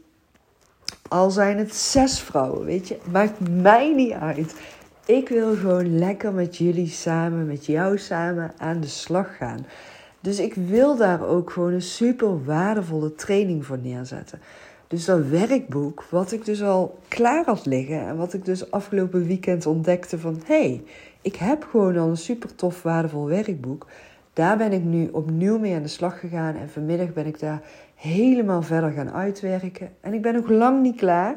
al 1.09 1.31
zijn 1.31 1.59
het 1.59 1.75
zes 1.75 2.21
vrouwen, 2.21 2.65
weet 2.65 2.89
je, 2.89 2.99
maakt 3.11 3.51
mij 3.51 3.95
niet 3.95 4.13
uit. 4.13 4.55
Ik 5.07 5.29
wil 5.29 5.55
gewoon 5.55 5.99
lekker 5.99 6.33
met 6.33 6.57
jullie 6.57 6.89
samen, 6.89 7.47
met 7.47 7.67
jou 7.67 7.99
samen 7.99 8.53
aan 8.59 8.81
de 8.81 8.87
slag 8.87 9.37
gaan. 9.37 9.67
Dus 10.21 10.39
ik 10.39 10.55
wil 10.55 10.97
daar 10.97 11.27
ook 11.27 11.51
gewoon 11.51 11.73
een 11.73 11.83
super 11.83 12.45
waardevolle 12.45 13.15
training 13.15 13.67
voor 13.67 13.79
neerzetten. 13.79 14.41
Dus 14.87 15.05
dat 15.05 15.27
werkboek, 15.27 16.05
wat 16.11 16.33
ik 16.33 16.45
dus 16.45 16.63
al 16.63 16.99
klaar 17.09 17.45
had 17.45 17.67
liggen 17.67 18.07
en 18.07 18.17
wat 18.17 18.33
ik 18.33 18.45
dus 18.45 18.71
afgelopen 18.71 19.27
weekend 19.27 19.67
ontdekte 19.67 20.19
van 20.19 20.41
hé, 20.47 20.55
hey, 20.55 20.83
ik 21.21 21.37
heb 21.37 21.67
gewoon 21.71 21.97
al 21.97 22.09
een 22.09 22.17
super 22.17 22.55
tof, 22.55 22.83
waardevol 22.83 23.27
werkboek. 23.27 23.87
Daar 24.33 24.57
ben 24.57 24.73
ik 24.73 24.83
nu 24.83 25.09
opnieuw 25.13 25.59
mee 25.59 25.75
aan 25.75 25.83
de 25.83 25.89
slag 25.89 26.21
gegaan 26.21 26.57
en 26.57 26.69
vanmiddag 26.69 27.13
ben 27.13 27.27
ik 27.27 27.39
daar 27.41 27.63
helemaal 27.95 28.63
verder 28.63 28.91
gaan 28.91 29.11
uitwerken. 29.11 29.91
En 30.01 30.15
ik 30.15 30.23
ben 30.23 30.35
nog 30.35 30.49
lang 30.49 30.83
niet 30.83 30.97
klaar, 30.97 31.37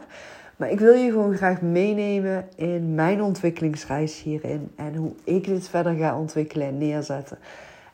maar 0.58 0.72
ik 0.72 0.80
wil 0.80 0.94
je 0.94 1.12
gewoon 1.12 1.36
graag 1.36 1.62
meenemen 1.62 2.48
in 2.56 2.96
mijn 2.96 3.22
ontwikkelingsreis 3.22 4.22
hierin 4.22 4.72
en 4.76 4.96
hoe 4.96 5.12
ik 5.24 5.46
dit 5.46 5.68
verder 5.68 5.94
ga 5.94 6.20
ontwikkelen 6.20 6.68
en 6.68 6.78
neerzetten. 6.78 7.38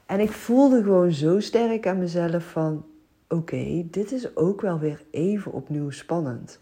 En 0.05 0.19
ik 0.19 0.31
voelde 0.31 0.83
gewoon 0.83 1.11
zo 1.11 1.39
sterk 1.39 1.87
aan 1.87 1.99
mezelf 1.99 2.43
van 2.43 2.85
oké, 3.29 3.83
dit 3.91 4.11
is 4.11 4.35
ook 4.35 4.61
wel 4.61 4.79
weer 4.79 5.01
even 5.11 5.51
opnieuw 5.51 5.89
spannend. 5.89 6.59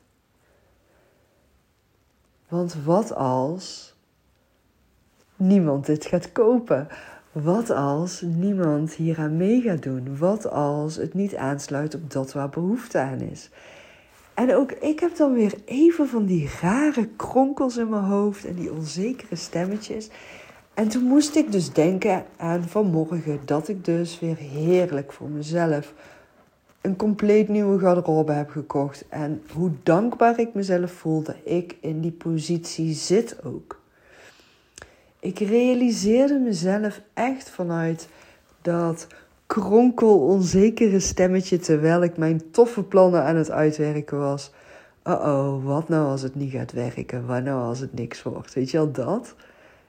Want 2.48 2.75
wat 2.84 3.15
als 3.15 3.96
niemand 5.36 5.86
dit 5.86 6.06
gaat 6.06 6.32
kopen? 6.32 6.88
Wat 7.32 7.70
als 7.70 8.22
niemand 8.22 8.94
hieraan 8.94 9.38
mee 9.38 9.62
gaat 9.62 9.84
doen? 9.84 10.18
Wat 10.18 10.50
als 10.50 10.96
het 10.96 11.13
niet 11.13 11.36
aansluit 11.36 11.96
op 11.96 12.12
dat 12.12 12.34
waar 12.34 12.50
behoefte 12.50 13.00
aan 13.00 13.22
is? 13.22 13.50
En 14.39 14.55
ook 14.55 14.72
ik 14.72 15.00
heb 15.00 15.15
dan 15.15 15.34
weer 15.34 15.53
even 15.65 16.08
van 16.08 16.25
die 16.25 16.50
rare 16.62 17.08
kronkels 17.15 17.77
in 17.77 17.89
mijn 17.89 18.03
hoofd 18.03 18.46
en 18.46 18.55
die 18.55 18.72
onzekere 18.72 19.36
stemmetjes. 19.36 20.10
En 20.74 20.88
toen 20.88 21.03
moest 21.03 21.36
ik 21.36 21.51
dus 21.51 21.74
denken 21.74 22.25
aan 22.38 22.63
vanmorgen 22.63 23.39
dat 23.46 23.67
ik 23.67 23.86
dus 23.86 24.19
weer 24.19 24.38
heerlijk 24.38 25.12
voor 25.12 25.29
mezelf 25.29 25.93
een 26.81 26.96
compleet 26.96 27.48
nieuwe 27.48 27.79
garderobe 27.79 28.31
heb 28.31 28.50
gekocht. 28.50 29.05
En 29.10 29.43
hoe 29.53 29.72
dankbaar 29.84 30.39
ik 30.39 30.53
mezelf 30.53 30.91
voel 30.91 31.24
dat 31.24 31.36
ik 31.43 31.77
in 31.81 32.01
die 32.01 32.12
positie 32.12 32.93
zit 32.93 33.43
ook. 33.43 33.81
Ik 35.19 35.39
realiseerde 35.39 36.39
mezelf 36.39 37.01
echt 37.13 37.50
vanuit 37.50 38.08
dat 38.62 39.08
kronkel 39.50 40.20
onzekere 40.20 41.00
stemmetje 41.00 41.58
terwijl 41.58 42.03
ik 42.03 42.18
mijn 42.18 42.51
toffe 42.51 42.84
plannen 42.84 43.24
aan 43.24 43.36
het 43.36 43.51
uitwerken 43.51 44.20
was. 44.20 44.51
Oh 45.03 45.13
oh, 45.13 45.65
wat 45.65 45.89
nou 45.89 46.08
als 46.08 46.22
het 46.22 46.36
niet 46.36 46.51
gaat 46.51 46.72
werken? 46.72 47.25
Wat 47.25 47.44
nou 47.44 47.62
als 47.62 47.79
het 47.79 47.94
niks 47.94 48.24
wordt? 48.24 48.53
Weet 48.53 48.72
je 48.72 48.79
al 48.79 48.91
dat? 48.91 49.36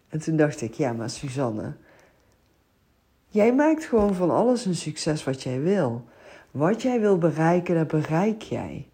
En 0.09 0.19
toen 0.19 0.37
dacht 0.37 0.61
ik, 0.61 0.75
ja, 0.75 0.93
maar 0.93 1.11
Suzanne, 1.11 1.73
jij 3.29 3.55
maakt 3.55 3.85
gewoon 3.85 4.15
van 4.15 4.31
alles 4.31 4.65
een 4.65 4.75
succes 4.75 5.25
wat 5.25 5.43
jij 5.43 5.61
wil. 5.61 6.05
Wat 6.51 6.83
jij 6.83 7.01
wil 7.01 7.19
bereiken, 7.19 7.75
dat 7.75 7.89
bereik 7.89 8.43
jij. 8.43 8.89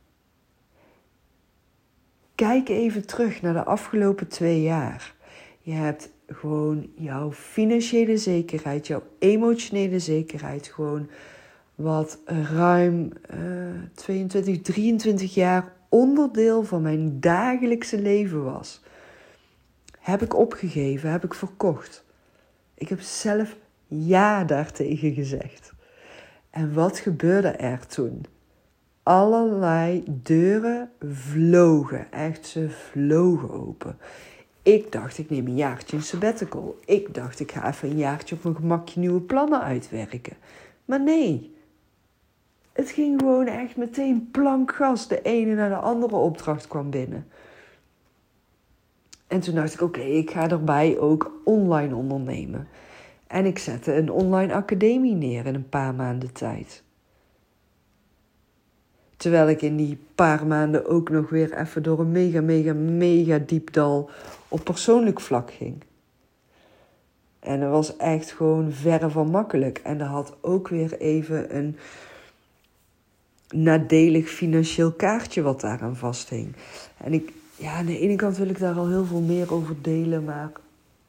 Kijk 2.34 2.68
even 2.68 3.06
terug 3.06 3.42
naar 3.42 3.52
de 3.52 3.64
afgelopen 3.64 4.28
twee 4.28 4.62
jaar. 4.62 5.14
Je 5.60 5.72
hebt 5.72 6.10
gewoon 6.26 6.90
jouw 6.94 7.32
financiële 7.32 8.16
zekerheid, 8.16 8.86
jouw 8.86 9.02
emotionele 9.18 9.98
zekerheid, 9.98 10.66
gewoon 10.66 11.08
wat 11.74 12.18
ruim 12.52 13.12
uh, 13.34 13.40
22, 13.94 14.60
23 14.60 15.34
jaar 15.34 15.72
onderdeel 15.88 16.64
van 16.64 16.82
mijn 16.82 17.20
dagelijkse 17.20 18.00
leven 18.00 18.44
was. 18.44 18.82
Heb 19.98 20.22
ik 20.22 20.36
opgegeven, 20.36 21.10
heb 21.10 21.24
ik 21.24 21.34
verkocht. 21.34 22.04
Ik 22.74 22.88
heb 22.88 23.00
zelf 23.00 23.56
ja 23.86 24.44
daartegen 24.44 25.12
gezegd. 25.14 25.72
En 26.50 26.74
wat 26.74 26.98
gebeurde 26.98 27.48
er 27.48 27.86
toen? 27.86 28.24
Allerlei 29.02 30.02
deuren 30.06 30.90
vlogen, 31.08 32.12
echt 32.12 32.46
ze 32.46 32.70
vlogen 32.70 33.50
open. 33.50 33.98
Ik 34.66 34.92
dacht, 34.92 35.18
ik 35.18 35.30
neem 35.30 35.46
een 35.46 35.56
jaartje 35.56 35.96
een 35.96 36.02
sabbatical. 36.02 36.78
Ik 36.84 37.14
dacht, 37.14 37.40
ik 37.40 37.52
ga 37.52 37.68
even 37.68 37.90
een 37.90 37.96
jaartje 37.96 38.34
op 38.34 38.42
mijn 38.42 38.56
gemakje 38.56 39.00
nieuwe 39.00 39.20
plannen 39.20 39.60
uitwerken. 39.60 40.36
Maar 40.84 41.00
nee, 41.00 41.54
het 42.72 42.90
ging 42.90 43.20
gewoon 43.20 43.46
echt 43.46 43.76
meteen 43.76 44.28
plankgas. 44.30 45.08
De 45.08 45.22
ene 45.22 45.54
naar 45.54 45.68
de 45.68 45.76
andere 45.76 46.16
opdracht 46.16 46.68
kwam 46.68 46.90
binnen. 46.90 47.26
En 49.26 49.40
toen 49.40 49.54
dacht 49.54 49.74
ik, 49.74 49.80
oké, 49.80 50.00
ik 50.00 50.30
ga 50.30 50.50
erbij 50.50 50.98
ook 50.98 51.40
online 51.44 51.94
ondernemen. 51.94 52.68
En 53.26 53.44
ik 53.44 53.58
zette 53.58 53.94
een 53.94 54.10
online 54.10 54.54
academie 54.54 55.14
neer 55.14 55.46
in 55.46 55.54
een 55.54 55.68
paar 55.68 55.94
maanden 55.94 56.32
tijd. 56.32 56.82
Terwijl 59.16 59.48
ik 59.48 59.62
in 59.62 59.76
die 59.76 59.98
paar 60.14 60.46
maanden 60.46 60.86
ook 60.86 61.10
nog 61.10 61.30
weer 61.30 61.58
even 61.58 61.82
door 61.82 62.00
een 62.00 62.12
mega, 62.12 62.40
mega, 62.40 62.72
mega 62.72 63.38
diep 63.38 63.72
dal 63.72 64.10
op 64.48 64.64
persoonlijk 64.64 65.20
vlak 65.20 65.50
ging. 65.50 65.82
En 67.38 67.60
dat 67.60 67.70
was 67.70 67.96
echt 67.96 68.32
gewoon 68.32 68.72
verre 68.72 69.10
van 69.10 69.30
makkelijk. 69.30 69.78
En 69.78 69.98
dat 69.98 70.08
had 70.08 70.36
ook 70.40 70.68
weer 70.68 70.98
even 70.98 71.56
een 71.56 71.76
nadelig 73.48 74.28
financieel 74.28 74.92
kaartje 74.92 75.42
wat 75.42 75.60
daaraan 75.60 75.96
vasthing. 75.96 76.56
En 76.96 77.12
ik, 77.12 77.32
ja, 77.56 77.72
aan 77.72 77.86
de 77.86 77.98
ene 77.98 78.16
kant 78.16 78.36
wil 78.36 78.48
ik 78.48 78.58
daar 78.58 78.74
al 78.74 78.88
heel 78.88 79.04
veel 79.04 79.20
meer 79.20 79.52
over 79.52 79.82
delen, 79.82 80.24
maar 80.24 80.50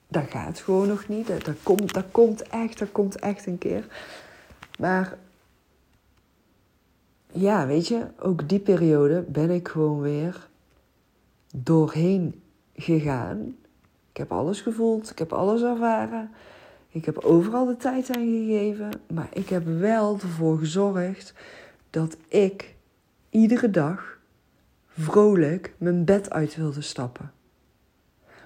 dat 0.08 0.30
gaat 0.30 0.60
gewoon 0.60 0.88
nog 0.88 1.08
niet. 1.08 1.28
Dat, 1.28 1.56
komt, 1.64 1.94
dat 1.94 2.06
komt 2.12 2.42
echt, 2.42 2.80
dat 2.80 2.92
komt 2.92 3.20
echt 3.20 3.46
een 3.46 3.58
keer. 3.58 3.88
Maar 4.80 5.18
ja, 7.40 7.68
weet 7.68 7.88
je, 7.88 8.06
ook 8.20 8.50
die 8.50 8.60
periode 8.60 9.22
ben 9.22 9.50
ik 9.50 9.68
gewoon 9.68 10.02
weer 10.02 10.48
doorheen 11.56 12.42
gegaan. 12.76 13.56
Ik 14.12 14.18
heb 14.18 14.32
alles 14.32 14.62
gevoeld, 14.62 15.10
ik 15.10 15.20
heb 15.20 15.34
alles 15.34 15.62
ervaren. 15.62 16.32
Ik 16.90 17.06
heb 17.06 17.18
overal 17.18 17.66
de 17.66 17.78
tijd 17.78 18.16
aan 18.16 18.26
gegeven. 18.26 18.90
Maar 19.14 19.30
ik 19.34 19.50
heb 19.50 19.66
wel 19.66 20.20
ervoor 20.22 20.58
gezorgd 20.58 21.34
dat 21.90 22.18
ik 22.28 22.76
iedere 23.30 23.70
dag 23.70 24.18
vrolijk 24.88 25.74
mijn 25.78 26.06
bed 26.06 26.30
uit 26.30 26.56
wilde 26.56 26.82
stappen. 26.82 27.32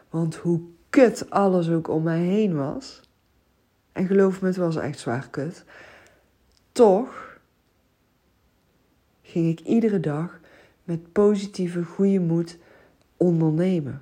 Want 0.10 0.36
hoe 0.36 0.62
kut 0.89 1.29
alles 1.29 1.69
ook 1.69 1.88
om 1.88 2.03
mij 2.03 2.19
heen 2.19 2.55
was. 2.55 3.01
En 3.91 4.05
geloof 4.07 4.41
me, 4.41 4.48
het 4.48 4.57
was 4.57 4.75
echt 4.75 5.00
zwaar 5.00 5.27
kut. 5.29 5.65
Toch 6.71 7.31
ging 9.32 9.48
ik 9.48 9.60
iedere 9.60 10.00
dag 10.00 10.40
met 10.84 11.12
positieve, 11.12 11.84
goede 11.84 12.20
moed 12.20 12.58
ondernemen. 13.18 14.02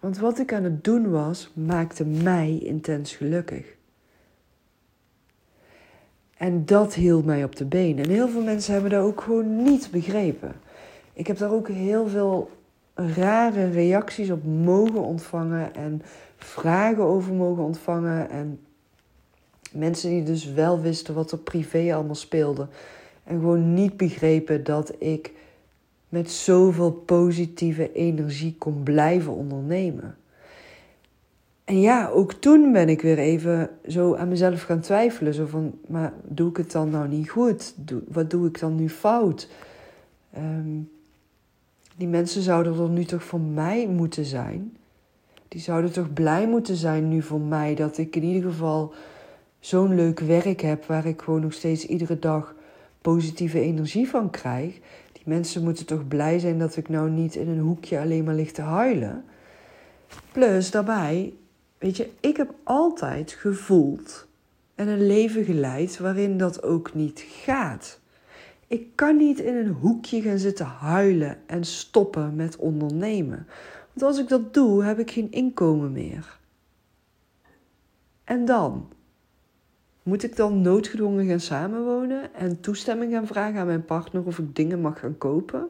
Want 0.00 0.18
wat 0.18 0.38
ik 0.38 0.52
aan 0.52 0.64
het 0.64 0.84
doen 0.84 1.10
was, 1.10 1.50
maakte 1.54 2.04
mij 2.04 2.58
intens 2.62 3.14
gelukkig. 3.14 3.74
En 6.36 6.64
dat 6.64 6.94
hield 6.94 7.24
mij 7.24 7.44
op 7.44 7.56
de 7.56 7.64
been. 7.64 7.98
En 7.98 8.08
heel 8.08 8.28
veel 8.28 8.42
mensen 8.42 8.72
hebben 8.72 8.90
dat 8.90 9.04
ook 9.04 9.20
gewoon 9.20 9.62
niet 9.62 9.88
begrepen. 9.90 10.52
Ik 11.12 11.26
heb 11.26 11.38
daar 11.38 11.52
ook 11.52 11.68
heel 11.68 12.08
veel 12.08 12.50
rare 12.94 13.70
reacties 13.70 14.30
op 14.30 14.44
mogen 14.44 15.02
ontvangen 15.02 15.74
en 15.74 16.02
vragen 16.36 17.02
over 17.02 17.34
mogen 17.34 17.62
ontvangen. 17.62 18.30
En 18.30 18.60
mensen 19.72 20.10
die 20.10 20.22
dus 20.22 20.52
wel 20.52 20.80
wisten 20.80 21.14
wat 21.14 21.32
er 21.32 21.38
privé 21.38 21.94
allemaal 21.94 22.14
speelde. 22.14 22.68
En 23.26 23.38
gewoon 23.38 23.74
niet 23.74 23.96
begrepen 23.96 24.64
dat 24.64 24.92
ik 24.98 25.32
met 26.08 26.30
zoveel 26.30 26.92
positieve 26.92 27.92
energie 27.92 28.54
kon 28.58 28.82
blijven 28.82 29.32
ondernemen. 29.32 30.16
En 31.64 31.80
ja, 31.80 32.08
ook 32.08 32.32
toen 32.32 32.72
ben 32.72 32.88
ik 32.88 33.02
weer 33.02 33.18
even 33.18 33.70
zo 33.88 34.14
aan 34.14 34.28
mezelf 34.28 34.62
gaan 34.62 34.80
twijfelen. 34.80 35.34
Zo 35.34 35.46
van, 35.46 35.78
maar 35.86 36.12
doe 36.24 36.50
ik 36.50 36.56
het 36.56 36.72
dan 36.72 36.90
nou 36.90 37.08
niet 37.08 37.30
goed? 37.30 37.74
Wat 38.08 38.30
doe 38.30 38.46
ik 38.46 38.60
dan 38.60 38.74
nu 38.74 38.88
fout? 38.88 39.48
Ehm, 40.32 40.78
die 41.96 42.08
mensen 42.08 42.42
zouden 42.42 42.82
er 42.82 42.88
nu 42.88 43.04
toch 43.04 43.24
voor 43.24 43.40
mij 43.40 43.88
moeten 43.88 44.24
zijn. 44.24 44.76
Die 45.48 45.60
zouden 45.60 45.92
toch 45.92 46.12
blij 46.12 46.48
moeten 46.48 46.76
zijn 46.76 47.08
nu 47.08 47.22
voor 47.22 47.40
mij 47.40 47.74
dat 47.74 47.98
ik 47.98 48.16
in 48.16 48.22
ieder 48.22 48.50
geval 48.50 48.92
zo'n 49.60 49.94
leuk 49.94 50.20
werk 50.20 50.60
heb 50.60 50.84
waar 50.84 51.06
ik 51.06 51.22
gewoon 51.22 51.40
nog 51.40 51.52
steeds 51.52 51.86
iedere 51.86 52.18
dag 52.18 52.54
positieve 53.12 53.60
energie 53.60 54.08
van 54.08 54.30
krijg. 54.30 54.72
Die 55.12 55.22
mensen 55.24 55.62
moeten 55.62 55.86
toch 55.86 56.08
blij 56.08 56.38
zijn 56.38 56.58
dat 56.58 56.76
ik 56.76 56.88
nou 56.88 57.10
niet 57.10 57.34
in 57.34 57.48
een 57.48 57.58
hoekje 57.58 58.00
alleen 58.00 58.24
maar 58.24 58.34
lig 58.34 58.52
te 58.52 58.62
huilen. 58.62 59.24
Plus 60.32 60.70
daarbij, 60.70 61.32
weet 61.78 61.96
je, 61.96 62.10
ik 62.20 62.36
heb 62.36 62.54
altijd 62.62 63.32
gevoeld 63.32 64.26
en 64.74 64.88
een 64.88 65.06
leven 65.06 65.44
geleid 65.44 65.98
waarin 65.98 66.38
dat 66.38 66.62
ook 66.62 66.94
niet 66.94 67.24
gaat. 67.28 68.00
Ik 68.66 68.86
kan 68.94 69.16
niet 69.16 69.38
in 69.38 69.56
een 69.56 69.72
hoekje 69.72 70.22
gaan 70.22 70.38
zitten 70.38 70.66
huilen 70.66 71.38
en 71.46 71.64
stoppen 71.64 72.34
met 72.36 72.56
ondernemen. 72.56 73.46
Want 73.92 74.02
als 74.02 74.18
ik 74.18 74.28
dat 74.28 74.54
doe, 74.54 74.84
heb 74.84 74.98
ik 74.98 75.10
geen 75.10 75.32
inkomen 75.32 75.92
meer. 75.92 76.38
En 78.24 78.44
dan? 78.44 78.88
Moet 80.06 80.22
ik 80.22 80.36
dan 80.36 80.60
noodgedwongen 80.60 81.26
gaan 81.26 81.40
samenwonen 81.40 82.34
en 82.34 82.60
toestemming 82.60 83.12
gaan 83.12 83.26
vragen 83.26 83.60
aan 83.60 83.66
mijn 83.66 83.84
partner 83.84 84.26
of 84.26 84.38
ik 84.38 84.56
dingen 84.56 84.80
mag 84.80 84.98
gaan 84.98 85.18
kopen? 85.18 85.68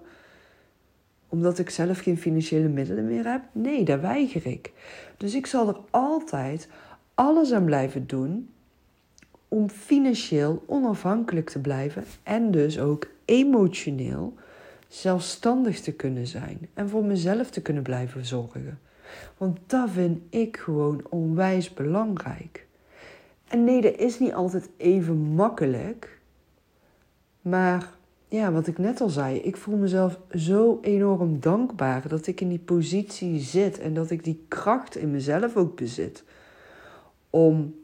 Omdat 1.28 1.58
ik 1.58 1.70
zelf 1.70 1.98
geen 1.98 2.18
financiële 2.18 2.68
middelen 2.68 3.06
meer 3.06 3.30
heb? 3.30 3.42
Nee, 3.52 3.84
daar 3.84 4.00
weiger 4.00 4.46
ik. 4.46 4.72
Dus 5.16 5.34
ik 5.34 5.46
zal 5.46 5.68
er 5.68 5.76
altijd 5.90 6.68
alles 7.14 7.52
aan 7.52 7.64
blijven 7.64 8.06
doen 8.06 8.50
om 9.48 9.70
financieel 9.70 10.62
onafhankelijk 10.66 11.50
te 11.50 11.58
blijven 11.58 12.04
en 12.22 12.50
dus 12.50 12.78
ook 12.78 13.06
emotioneel 13.24 14.34
zelfstandig 14.88 15.80
te 15.80 15.92
kunnen 15.92 16.26
zijn 16.26 16.68
en 16.74 16.88
voor 16.88 17.04
mezelf 17.04 17.50
te 17.50 17.62
kunnen 17.62 17.82
blijven 17.82 18.26
zorgen. 18.26 18.78
Want 19.36 19.58
dat 19.66 19.90
vind 19.90 20.34
ik 20.34 20.56
gewoon 20.56 21.06
onwijs 21.08 21.74
belangrijk. 21.74 22.65
En 23.48 23.64
nee, 23.64 23.80
dat 23.80 23.96
is 23.96 24.18
niet 24.18 24.32
altijd 24.32 24.68
even 24.76 25.16
makkelijk. 25.16 26.18
Maar 27.42 27.94
ja, 28.28 28.52
wat 28.52 28.66
ik 28.66 28.78
net 28.78 29.00
al 29.00 29.08
zei, 29.08 29.38
ik 29.38 29.56
voel 29.56 29.76
mezelf 29.76 30.20
zo 30.30 30.78
enorm 30.82 31.40
dankbaar 31.40 32.08
dat 32.08 32.26
ik 32.26 32.40
in 32.40 32.48
die 32.48 32.58
positie 32.58 33.40
zit 33.40 33.78
en 33.78 33.94
dat 33.94 34.10
ik 34.10 34.24
die 34.24 34.44
kracht 34.48 34.96
in 34.96 35.10
mezelf 35.10 35.56
ook 35.56 35.76
bezit. 35.76 36.24
Om 37.30 37.74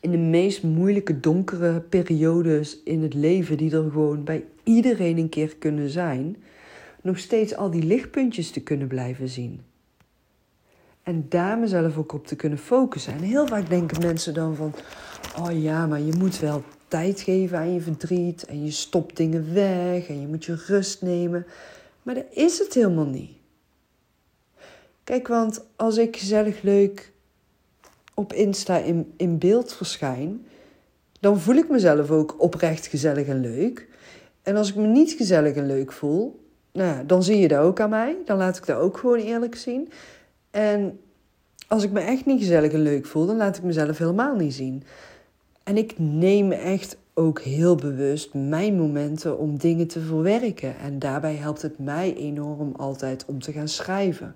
in 0.00 0.10
de 0.10 0.18
meest 0.18 0.62
moeilijke, 0.62 1.20
donkere 1.20 1.80
periodes 1.80 2.82
in 2.82 3.02
het 3.02 3.14
leven, 3.14 3.56
die 3.56 3.70
er 3.76 3.90
gewoon 3.90 4.24
bij 4.24 4.44
iedereen 4.62 5.18
een 5.18 5.28
keer 5.28 5.56
kunnen 5.56 5.90
zijn, 5.90 6.36
nog 7.02 7.18
steeds 7.18 7.54
al 7.54 7.70
die 7.70 7.82
lichtpuntjes 7.82 8.50
te 8.50 8.62
kunnen 8.62 8.88
blijven 8.88 9.28
zien. 9.28 9.60
En 11.06 11.26
daar 11.28 11.58
mezelf 11.58 11.96
ook 11.96 12.12
op 12.12 12.26
te 12.26 12.36
kunnen 12.36 12.58
focussen. 12.58 13.12
En 13.12 13.20
heel 13.20 13.46
vaak 13.46 13.68
denken 13.68 14.00
mensen 14.00 14.34
dan 14.34 14.56
van: 14.56 14.74
oh 15.38 15.62
ja, 15.62 15.86
maar 15.86 16.00
je 16.00 16.12
moet 16.16 16.38
wel 16.38 16.62
tijd 16.88 17.20
geven 17.20 17.58
aan 17.58 17.72
je 17.72 17.80
verdriet. 17.80 18.44
En 18.44 18.64
je 18.64 18.70
stopt 18.70 19.16
dingen 19.16 19.54
weg. 19.54 20.08
En 20.08 20.20
je 20.20 20.26
moet 20.26 20.44
je 20.44 20.62
rust 20.66 21.02
nemen. 21.02 21.46
Maar 22.02 22.14
dat 22.14 22.24
is 22.30 22.58
het 22.58 22.74
helemaal 22.74 23.06
niet. 23.06 23.30
Kijk, 25.04 25.28
want 25.28 25.64
als 25.76 25.96
ik 25.96 26.16
gezellig 26.16 26.62
leuk 26.62 27.12
op 28.14 28.32
Insta 28.32 28.78
in, 28.78 29.12
in 29.16 29.38
beeld 29.38 29.72
verschijn, 29.72 30.46
dan 31.20 31.40
voel 31.40 31.56
ik 31.56 31.68
mezelf 31.68 32.10
ook 32.10 32.34
oprecht 32.38 32.86
gezellig 32.86 33.26
en 33.26 33.40
leuk. 33.40 33.88
En 34.42 34.56
als 34.56 34.68
ik 34.68 34.74
me 34.74 34.86
niet 34.86 35.12
gezellig 35.12 35.54
en 35.54 35.66
leuk 35.66 35.92
voel, 35.92 36.40
nou, 36.72 37.06
dan 37.06 37.22
zie 37.22 37.38
je 37.38 37.48
dat 37.48 37.60
ook 37.60 37.80
aan 37.80 37.90
mij. 37.90 38.16
Dan 38.24 38.36
laat 38.36 38.56
ik 38.56 38.66
dat 38.66 38.78
ook 38.78 38.98
gewoon 38.98 39.18
eerlijk 39.18 39.56
zien. 39.56 39.88
En 40.56 41.00
als 41.68 41.82
ik 41.82 41.90
me 41.90 42.00
echt 42.00 42.26
niet 42.26 42.38
gezellig 42.38 42.72
en 42.72 42.82
leuk 42.82 43.06
voel, 43.06 43.26
dan 43.26 43.36
laat 43.36 43.56
ik 43.56 43.62
mezelf 43.62 43.98
helemaal 43.98 44.34
niet 44.34 44.54
zien. 44.54 44.82
En 45.62 45.76
ik 45.76 45.94
neem 45.98 46.52
echt 46.52 46.96
ook 47.14 47.40
heel 47.40 47.74
bewust 47.74 48.34
mijn 48.34 48.76
momenten 48.76 49.38
om 49.38 49.58
dingen 49.58 49.86
te 49.86 50.00
verwerken. 50.00 50.78
En 50.78 50.98
daarbij 50.98 51.34
helpt 51.34 51.62
het 51.62 51.78
mij 51.78 52.14
enorm 52.14 52.72
altijd 52.76 53.24
om 53.26 53.40
te 53.40 53.52
gaan 53.52 53.68
schrijven. 53.68 54.34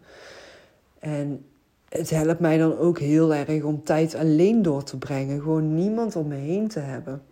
En 0.99 1.45
het 1.89 2.11
helpt 2.11 2.41
mij 2.41 2.59
dan 2.59 2.79
ook 2.79 2.99
heel 2.99 3.35
erg 3.35 3.63
om 3.63 3.83
tijd 3.83 4.15
alleen 4.15 4.63
door 4.63 4.83
te 4.83 4.99
brengen. 4.99 5.41
Gewoon 5.41 5.75
niemand 5.75 6.17
om 6.17 6.27
me 6.27 6.37
heen 6.37 6.69
te 6.69 6.81
hebben. 6.81 7.23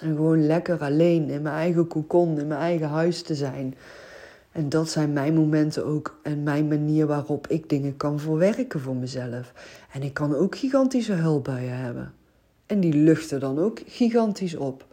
En 0.00 0.16
gewoon 0.16 0.46
lekker 0.46 0.80
alleen 0.80 1.28
in 1.28 1.42
mijn 1.42 1.54
eigen 1.54 1.86
cocon, 1.86 2.38
in 2.38 2.46
mijn 2.46 2.60
eigen 2.60 2.88
huis 2.88 3.22
te 3.22 3.34
zijn. 3.34 3.74
En 4.52 4.68
dat 4.68 4.90
zijn 4.90 5.12
mijn 5.12 5.34
momenten 5.34 5.86
ook 5.86 6.18
en 6.22 6.42
mijn 6.42 6.68
manier 6.68 7.06
waarop 7.06 7.46
ik 7.46 7.68
dingen 7.68 7.96
kan 7.96 8.20
verwerken 8.20 8.80
voor 8.80 8.96
mezelf. 8.96 9.52
En 9.92 10.02
ik 10.02 10.14
kan 10.14 10.34
ook 10.34 10.56
gigantische 10.56 11.12
hulpbuien 11.12 11.76
hebben. 11.78 12.14
En 12.66 12.80
die 12.80 12.94
luchten 12.94 13.40
dan 13.40 13.58
ook 13.58 13.80
gigantisch 13.86 14.56
op. 14.56 14.86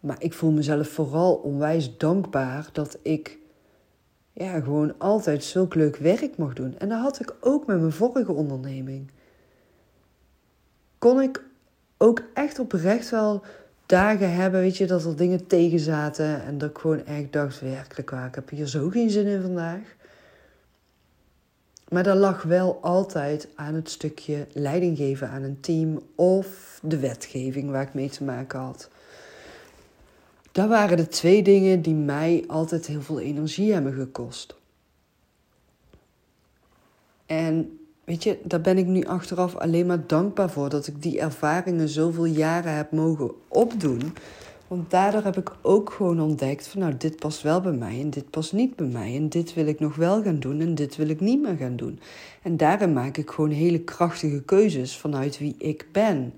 Maar 0.00 0.22
ik 0.22 0.32
voel 0.32 0.50
mezelf 0.50 0.88
vooral 0.88 1.34
onwijs 1.34 1.96
dankbaar 1.96 2.68
dat 2.72 2.98
ik 3.02 3.38
ja, 4.32 4.60
gewoon 4.60 4.98
altijd 4.98 5.44
zulk 5.44 5.74
leuk 5.74 5.96
werk 5.96 6.36
mag 6.36 6.52
doen. 6.52 6.78
En 6.78 6.88
dat 6.88 7.00
had 7.00 7.20
ik 7.20 7.34
ook 7.40 7.66
met 7.66 7.80
mijn 7.80 7.92
vorige 7.92 8.32
onderneming. 8.32 9.10
Kon 10.98 11.20
ik 11.20 11.44
ook 11.96 12.22
echt 12.34 12.58
oprecht 12.58 13.10
wel 13.10 13.42
dagen 13.90 14.34
hebben, 14.34 14.60
weet 14.60 14.76
je, 14.76 14.86
dat 14.86 15.04
er 15.04 15.16
dingen 15.16 15.46
tegen 15.46 15.78
zaten. 15.78 16.44
En 16.44 16.58
dat 16.58 16.70
ik 16.70 16.78
gewoon 16.78 17.04
echt 17.06 17.32
dacht, 17.32 17.60
werkelijk 17.60 18.10
waar, 18.10 18.26
ik 18.26 18.34
heb 18.34 18.48
hier 18.48 18.66
zo 18.66 18.88
geen 18.88 19.10
zin 19.10 19.26
in 19.26 19.42
vandaag. 19.42 19.96
Maar 21.88 22.02
dat 22.02 22.16
lag 22.16 22.42
wel 22.42 22.78
altijd 22.82 23.48
aan 23.54 23.74
het 23.74 23.90
stukje 23.90 24.46
leiding 24.52 24.96
geven 24.96 25.28
aan 25.28 25.42
een 25.42 25.60
team 25.60 26.02
of 26.14 26.78
de 26.82 26.98
wetgeving 26.98 27.70
waar 27.70 27.82
ik 27.82 27.94
mee 27.94 28.10
te 28.10 28.24
maken 28.24 28.58
had. 28.58 28.88
Dat 30.52 30.68
waren 30.68 30.96
de 30.96 31.08
twee 31.08 31.42
dingen 31.42 31.82
die 31.82 31.94
mij 31.94 32.44
altijd 32.46 32.86
heel 32.86 33.02
veel 33.02 33.20
energie 33.20 33.72
hebben 33.72 33.92
gekost. 33.92 34.54
En 37.26 37.79
weet 38.10 38.22
je, 38.24 38.38
daar 38.42 38.60
ben 38.60 38.78
ik 38.78 38.86
nu 38.86 39.04
achteraf 39.04 39.56
alleen 39.56 39.86
maar 39.86 40.06
dankbaar 40.06 40.50
voor 40.50 40.68
dat 40.68 40.86
ik 40.86 41.02
die 41.02 41.20
ervaringen 41.20 41.88
zoveel 41.88 42.24
jaren 42.24 42.74
heb 42.76 42.92
mogen 42.92 43.30
opdoen. 43.48 44.02
Want 44.68 44.90
daardoor 44.90 45.22
heb 45.22 45.36
ik 45.36 45.50
ook 45.62 45.92
gewoon 45.92 46.20
ontdekt 46.20 46.66
van 46.66 46.80
nou, 46.80 46.96
dit 46.96 47.16
past 47.16 47.42
wel 47.42 47.60
bij 47.60 47.72
mij 47.72 48.00
en 48.00 48.10
dit 48.10 48.30
past 48.30 48.52
niet 48.52 48.76
bij 48.76 48.86
mij. 48.86 49.16
En 49.16 49.28
dit 49.28 49.54
wil 49.54 49.66
ik 49.66 49.80
nog 49.80 49.96
wel 49.96 50.22
gaan 50.22 50.40
doen 50.40 50.60
en 50.60 50.74
dit 50.74 50.96
wil 50.96 51.08
ik 51.08 51.20
niet 51.20 51.42
meer 51.42 51.56
gaan 51.56 51.76
doen. 51.76 52.00
En 52.42 52.56
daarin 52.56 52.92
maak 52.92 53.16
ik 53.16 53.30
gewoon 53.30 53.50
hele 53.50 53.80
krachtige 53.80 54.42
keuzes 54.42 54.96
vanuit 54.96 55.38
wie 55.38 55.54
ik 55.58 55.86
ben. 55.92 56.32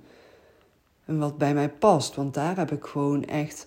En 1.04 1.18
wat 1.18 1.38
bij 1.38 1.54
mij 1.54 1.70
past. 1.70 2.14
Want 2.14 2.34
daar 2.34 2.56
heb 2.56 2.72
ik 2.72 2.84
gewoon 2.84 3.24
echt 3.24 3.66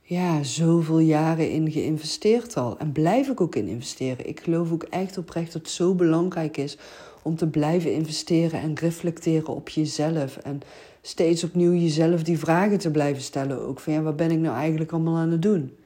ja, 0.00 0.42
zoveel 0.42 0.98
jaren 0.98 1.50
in 1.50 1.70
geïnvesteerd 1.70 2.56
al. 2.56 2.78
En 2.78 2.92
blijf 2.92 3.28
ik 3.28 3.40
ook 3.40 3.54
in 3.54 3.68
investeren. 3.68 4.28
Ik 4.28 4.40
geloof 4.40 4.72
ook 4.72 4.82
echt 4.82 5.18
oprecht 5.18 5.52
dat 5.52 5.62
het 5.62 5.70
zo 5.70 5.94
belangrijk 5.94 6.56
is 6.56 6.78
om 7.26 7.36
te 7.36 7.46
blijven 7.46 7.92
investeren 7.92 8.60
en 8.60 8.74
reflecteren 8.74 9.54
op 9.54 9.68
jezelf. 9.68 10.36
En 10.36 10.60
steeds 11.02 11.44
opnieuw 11.44 11.72
jezelf 11.72 12.22
die 12.22 12.38
vragen 12.38 12.78
te 12.78 12.90
blijven 12.90 13.22
stellen. 13.22 13.60
Ook 13.60 13.80
van 13.80 13.92
ja, 13.92 14.02
wat 14.02 14.16
ben 14.16 14.30
ik 14.30 14.38
nou 14.38 14.56
eigenlijk 14.56 14.92
allemaal 14.92 15.16
aan 15.16 15.30
het 15.30 15.42
doen? 15.42 15.76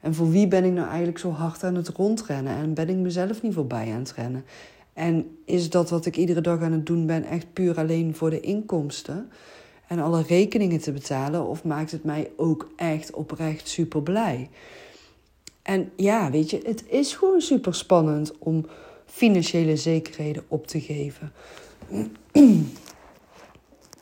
En 0.00 0.14
voor 0.14 0.30
wie 0.30 0.48
ben 0.48 0.64
ik 0.64 0.72
nou 0.72 0.86
eigenlijk 0.88 1.18
zo 1.18 1.30
hard 1.30 1.64
aan 1.64 1.74
het 1.74 1.88
rondrennen? 1.88 2.56
En 2.56 2.74
ben 2.74 2.88
ik 2.88 2.96
mezelf 2.96 3.42
niet 3.42 3.54
voorbij 3.54 3.92
aan 3.92 3.98
het 3.98 4.12
rennen? 4.12 4.44
En 4.92 5.36
is 5.44 5.70
dat 5.70 5.90
wat 5.90 6.06
ik 6.06 6.16
iedere 6.16 6.40
dag 6.40 6.60
aan 6.62 6.72
het 6.72 6.86
doen 6.86 7.06
ben 7.06 7.24
echt 7.24 7.52
puur 7.52 7.78
alleen 7.78 8.14
voor 8.14 8.30
de 8.30 8.40
inkomsten? 8.40 9.30
en 9.88 9.98
alle 9.98 10.22
rekeningen 10.22 10.80
te 10.80 10.92
betalen? 10.92 11.46
Of 11.46 11.64
maakt 11.64 11.90
het 11.90 12.04
mij 12.04 12.30
ook 12.36 12.70
echt 12.76 13.12
oprecht 13.12 13.68
super 13.68 14.02
blij? 14.02 14.50
En 15.62 15.90
ja, 15.96 16.30
weet 16.30 16.50
je, 16.50 16.60
het 16.64 16.84
is 16.88 17.14
gewoon 17.14 17.40
super 17.40 17.74
spannend 17.74 18.32
om 18.38 18.66
financiële 19.10 19.76
zekerheden 19.76 20.44
op 20.48 20.66
te 20.66 20.80
geven. 20.80 21.32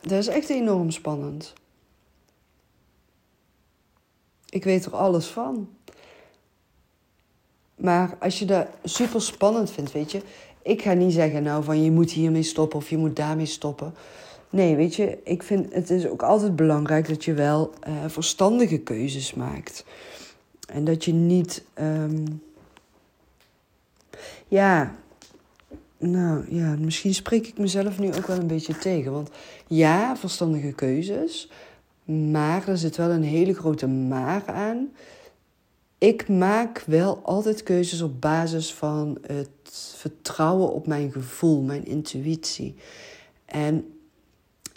Dat 0.00 0.18
is 0.18 0.26
echt 0.26 0.48
enorm 0.48 0.90
spannend. 0.90 1.52
Ik 4.48 4.64
weet 4.64 4.84
er 4.84 4.96
alles 4.96 5.26
van. 5.26 5.68
Maar 7.76 8.16
als 8.20 8.38
je 8.38 8.44
dat 8.44 8.66
super 8.84 9.22
spannend 9.22 9.70
vindt, 9.70 9.92
weet 9.92 10.12
je, 10.12 10.22
ik 10.62 10.82
ga 10.82 10.92
niet 10.92 11.12
zeggen 11.12 11.42
nou 11.42 11.64
van 11.64 11.82
je 11.82 11.90
moet 11.90 12.10
hiermee 12.10 12.42
stoppen 12.42 12.78
of 12.78 12.90
je 12.90 12.96
moet 12.96 13.16
daarmee 13.16 13.46
stoppen. 13.46 13.94
Nee, 14.50 14.76
weet 14.76 14.94
je, 14.94 15.18
ik 15.24 15.42
vind 15.42 15.72
het 15.72 15.90
is 15.90 16.06
ook 16.06 16.22
altijd 16.22 16.56
belangrijk 16.56 17.08
dat 17.08 17.24
je 17.24 17.34
wel 17.34 17.72
uh, 17.88 17.94
verstandige 18.06 18.78
keuzes 18.78 19.34
maakt. 19.34 19.84
En 20.66 20.84
dat 20.84 21.04
je 21.04 21.12
niet, 21.12 21.64
um, 21.80 22.42
ja, 24.48 24.94
nou 25.98 26.54
ja, 26.54 26.76
misschien 26.78 27.14
spreek 27.14 27.46
ik 27.46 27.58
mezelf 27.58 27.98
nu 27.98 28.14
ook 28.14 28.26
wel 28.26 28.38
een 28.38 28.46
beetje 28.46 28.78
tegen. 28.78 29.12
Want 29.12 29.30
ja, 29.66 30.16
verstandige 30.16 30.72
keuzes, 30.72 31.50
maar 32.04 32.68
er 32.68 32.78
zit 32.78 32.96
wel 32.96 33.10
een 33.10 33.22
hele 33.22 33.54
grote 33.54 33.86
maar 33.86 34.46
aan. 34.46 34.88
Ik 35.98 36.28
maak 36.28 36.82
wel 36.86 37.20
altijd 37.22 37.62
keuzes 37.62 38.00
op 38.02 38.20
basis 38.20 38.74
van 38.74 39.18
het 39.26 39.94
vertrouwen 39.96 40.72
op 40.72 40.86
mijn 40.86 41.12
gevoel, 41.12 41.62
mijn 41.62 41.86
intuïtie. 41.86 42.74
En 43.44 43.95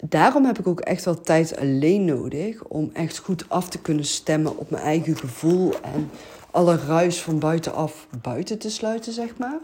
daarom 0.04 0.44
heb 0.44 0.58
ik 0.58 0.66
ook 0.66 0.80
echt 0.80 1.04
wel 1.04 1.20
tijd 1.20 1.56
alleen 1.58 2.04
nodig 2.04 2.64
om 2.64 2.90
echt 2.92 3.18
goed 3.18 3.44
af 3.48 3.68
te 3.68 3.78
kunnen 3.78 4.04
stemmen 4.04 4.58
op 4.58 4.70
mijn 4.70 4.82
eigen 4.82 5.16
gevoel 5.16 5.72
en 5.80 6.10
alle 6.50 6.76
ruis 6.76 7.22
van 7.22 7.38
buitenaf 7.38 8.06
buiten 8.22 8.58
te 8.58 8.70
sluiten, 8.70 9.12
zeg 9.12 9.36
maar. 9.36 9.58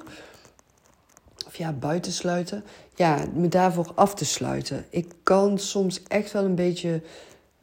Of 1.46 1.57
ja, 1.57 1.72
buiten 1.72 2.12
sluiten. 2.12 2.64
Ja, 2.94 3.25
me 3.35 3.49
daarvoor 3.49 3.92
af 3.94 4.14
te 4.14 4.25
sluiten. 4.25 4.87
Ik 4.90 5.12
kan 5.22 5.59
soms 5.59 6.03
echt 6.03 6.33
wel 6.33 6.44
een 6.44 6.55
beetje 6.55 7.03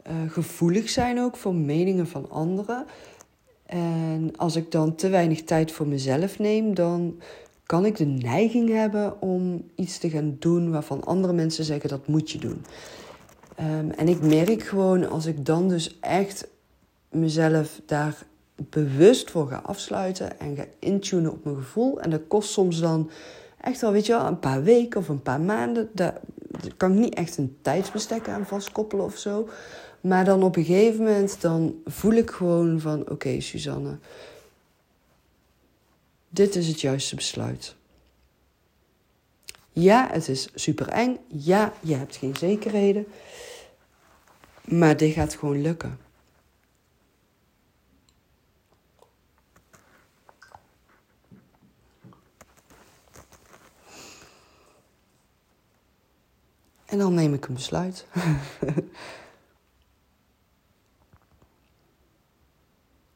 uh, 0.07 0.31
gevoelig 0.31 0.89
zijn 0.89 1.19
ook 1.19 1.37
voor 1.37 1.55
meningen 1.55 2.07
van 2.07 2.29
anderen. 2.29 2.85
En 3.65 4.33
als 4.35 4.55
ik 4.55 4.71
dan 4.71 4.95
te 4.95 5.09
weinig 5.09 5.43
tijd 5.43 5.71
voor 5.71 5.87
mezelf 5.87 6.39
neem, 6.39 6.75
dan 6.75 7.21
kan 7.65 7.85
ik 7.85 7.97
de 7.97 8.05
neiging 8.05 8.69
hebben 8.69 9.21
om 9.21 9.69
iets 9.75 9.97
te 9.97 10.09
gaan 10.09 10.35
doen 10.39 10.71
waarvan 10.71 11.03
andere 11.03 11.33
mensen 11.33 11.63
zeggen 11.63 11.89
dat 11.89 12.07
moet 12.07 12.31
je 12.31 12.37
doen. 12.37 12.65
Um, 13.59 13.91
en 13.91 14.07
ik 14.07 14.21
merk 14.21 14.63
gewoon 14.63 15.09
als 15.09 15.25
ik 15.25 15.45
dan 15.45 15.69
dus 15.69 15.99
echt 15.99 16.47
mezelf 17.09 17.81
daar 17.85 18.25
bewust 18.55 19.31
voor 19.31 19.47
ga 19.47 19.61
afsluiten 19.65 20.39
en 20.39 20.55
ga 20.55 20.65
intunen 20.79 21.31
op 21.31 21.43
mijn 21.43 21.55
gevoel. 21.55 22.01
En 22.01 22.09
dat 22.09 22.21
kost 22.27 22.51
soms 22.51 22.79
dan 22.79 23.09
echt 23.61 23.81
wel, 23.81 23.91
weet 23.91 24.05
je 24.05 24.13
wel, 24.13 24.25
een 24.25 24.39
paar 24.39 24.63
weken 24.63 24.99
of 24.99 25.07
een 25.07 25.21
paar 25.21 25.41
maanden. 25.41 25.89
Daar, 25.93 26.19
kan 26.77 26.91
ik 26.91 26.99
niet 26.99 27.13
echt 27.13 27.37
een 27.37 27.57
tijdsbestek 27.61 28.27
aan 28.27 28.45
vastkoppelen 28.45 29.05
of 29.05 29.17
zo. 29.17 29.49
Maar 30.01 30.25
dan 30.25 30.43
op 30.43 30.55
een 30.55 30.65
gegeven 30.65 31.03
moment 31.03 31.41
dan 31.41 31.75
voel 31.85 32.13
ik 32.13 32.29
gewoon 32.29 32.79
van 32.79 33.09
oké 33.09 33.39
Suzanne, 33.39 33.97
dit 36.33 36.55
is 36.55 36.67
het 36.67 36.81
juiste 36.81 37.15
besluit. 37.15 37.75
Ja, 39.71 40.09
het 40.11 40.27
is 40.27 40.49
super 40.55 40.87
eng. 40.87 41.17
Ja, 41.27 41.73
je 41.79 41.95
hebt 41.95 42.15
geen 42.15 42.35
zekerheden. 42.35 43.07
Maar 44.63 44.97
dit 44.97 45.13
gaat 45.13 45.35
gewoon 45.35 45.61
lukken. 45.61 45.99
En 56.85 56.97
dan 56.97 57.13
neem 57.13 57.33
ik 57.33 57.47
een 57.47 57.53
besluit. 57.53 58.05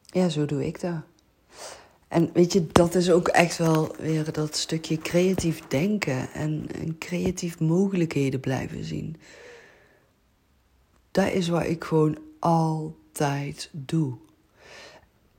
ja, 0.19 0.29
zo 0.29 0.45
doe 0.45 0.65
ik 0.65 0.81
dat. 0.81 1.16
En 2.07 2.29
weet 2.33 2.53
je, 2.53 2.67
dat 2.71 2.95
is 2.95 3.11
ook 3.11 3.27
echt 3.27 3.57
wel 3.57 3.95
weer 3.99 4.31
dat 4.31 4.55
stukje 4.55 4.97
creatief 4.97 5.67
denken 5.67 6.33
en, 6.33 6.67
en 6.81 6.97
creatief 6.97 7.59
mogelijkheden 7.59 8.39
blijven 8.39 8.83
zien. 8.83 9.15
Dat 11.11 11.31
is 11.31 11.47
wat 11.47 11.63
ik 11.63 11.83
gewoon 11.83 12.17
altijd 12.39 13.69
doe. 13.71 14.17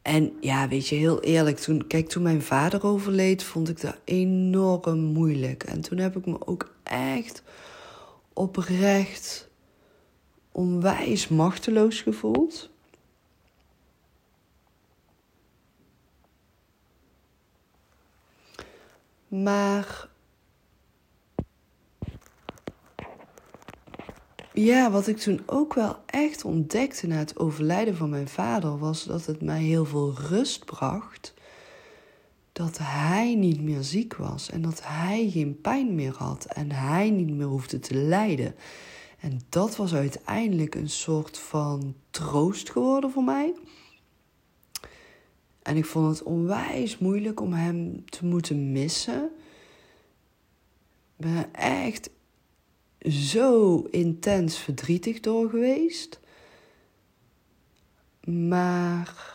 En 0.02 0.32
ja, 0.40 0.68
weet 0.68 0.88
je, 0.88 0.94
heel 0.94 1.20
eerlijk, 1.20 1.58
toen, 1.58 1.86
kijk, 1.86 2.08
toen 2.08 2.22
mijn 2.22 2.42
vader 2.42 2.84
overleed, 2.84 3.42
vond 3.42 3.68
ik 3.68 3.80
dat 3.80 3.96
enorm 4.04 5.00
moeilijk. 5.00 5.62
En 5.62 5.80
toen 5.80 5.98
heb 5.98 6.16
ik 6.16 6.26
me 6.26 6.46
ook 6.46 6.74
echt 6.82 7.42
oprecht 8.32 9.48
onwijs 10.52 11.28
machteloos 11.28 12.00
gevoeld. 12.00 12.70
Maar 19.28 20.08
ja, 24.52 24.90
wat 24.90 25.06
ik 25.06 25.16
toen 25.16 25.40
ook 25.46 25.74
wel 25.74 25.96
echt 26.06 26.44
ontdekte 26.44 27.06
na 27.06 27.16
het 27.16 27.38
overlijden 27.38 27.96
van 27.96 28.10
mijn 28.10 28.28
vader, 28.28 28.78
was 28.78 29.04
dat 29.04 29.26
het 29.26 29.42
mij 29.42 29.62
heel 29.62 29.84
veel 29.84 30.14
rust 30.14 30.64
bracht. 30.64 31.34
Dat 32.52 32.78
hij 32.82 33.34
niet 33.34 33.62
meer 33.62 33.82
ziek 33.82 34.16
was 34.16 34.50
en 34.50 34.62
dat 34.62 34.80
hij 34.84 35.30
geen 35.30 35.60
pijn 35.60 35.94
meer 35.94 36.14
had 36.16 36.44
en 36.44 36.72
hij 36.72 37.10
niet 37.10 37.30
meer 37.30 37.46
hoefde 37.46 37.78
te 37.78 37.94
lijden. 37.94 38.54
En 39.20 39.40
dat 39.48 39.76
was 39.76 39.94
uiteindelijk 39.94 40.74
een 40.74 40.90
soort 40.90 41.38
van 41.38 41.94
troost 42.10 42.70
geworden 42.70 43.10
voor 43.10 43.24
mij. 43.24 43.54
En 45.68 45.76
ik 45.76 45.84
vond 45.84 46.18
het 46.18 46.26
onwijs 46.26 46.98
moeilijk 46.98 47.40
om 47.40 47.52
hem 47.52 48.04
te 48.04 48.24
moeten 48.24 48.72
missen. 48.72 49.30
Ik 51.16 51.26
ben 51.26 51.54
echt 51.54 52.10
zo 53.00 53.78
intens 53.90 54.58
verdrietig 54.58 55.20
door 55.20 55.50
geweest. 55.50 56.20
Maar 58.24 59.34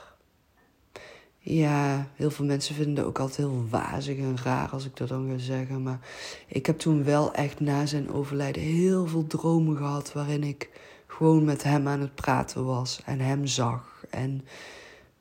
ja, 1.40 2.08
heel 2.16 2.32
veel 2.32 2.46
mensen 2.46 2.76
vinden 2.76 3.06
ook 3.06 3.20
altijd 3.20 3.38
heel 3.38 3.66
wazig 3.70 4.18
en 4.18 4.38
raar 4.44 4.70
als 4.70 4.86
ik 4.86 4.98
dat 4.98 5.08
dan 5.08 5.30
ga 5.30 5.38
zeggen. 5.38 5.84
Maar 5.84 6.00
ik 6.48 6.66
heb 6.66 6.78
toen 6.78 7.04
wel 7.04 7.34
echt 7.34 7.60
na 7.60 7.86
zijn 7.86 8.12
overlijden 8.12 8.62
heel 8.62 9.08
veel 9.08 9.28
dromen 9.28 9.78
gehad 9.78 10.14
waarin 10.14 10.44
ik 10.44 10.70
gewoon 11.08 11.44
met 11.44 11.64
hem 11.64 11.88
aan 11.88 12.02
het 12.02 12.16
praten 12.16 12.66
was 12.66 13.02
en 13.06 13.20
hem 13.20 13.46
zag. 13.46 14.06
En 14.10 14.46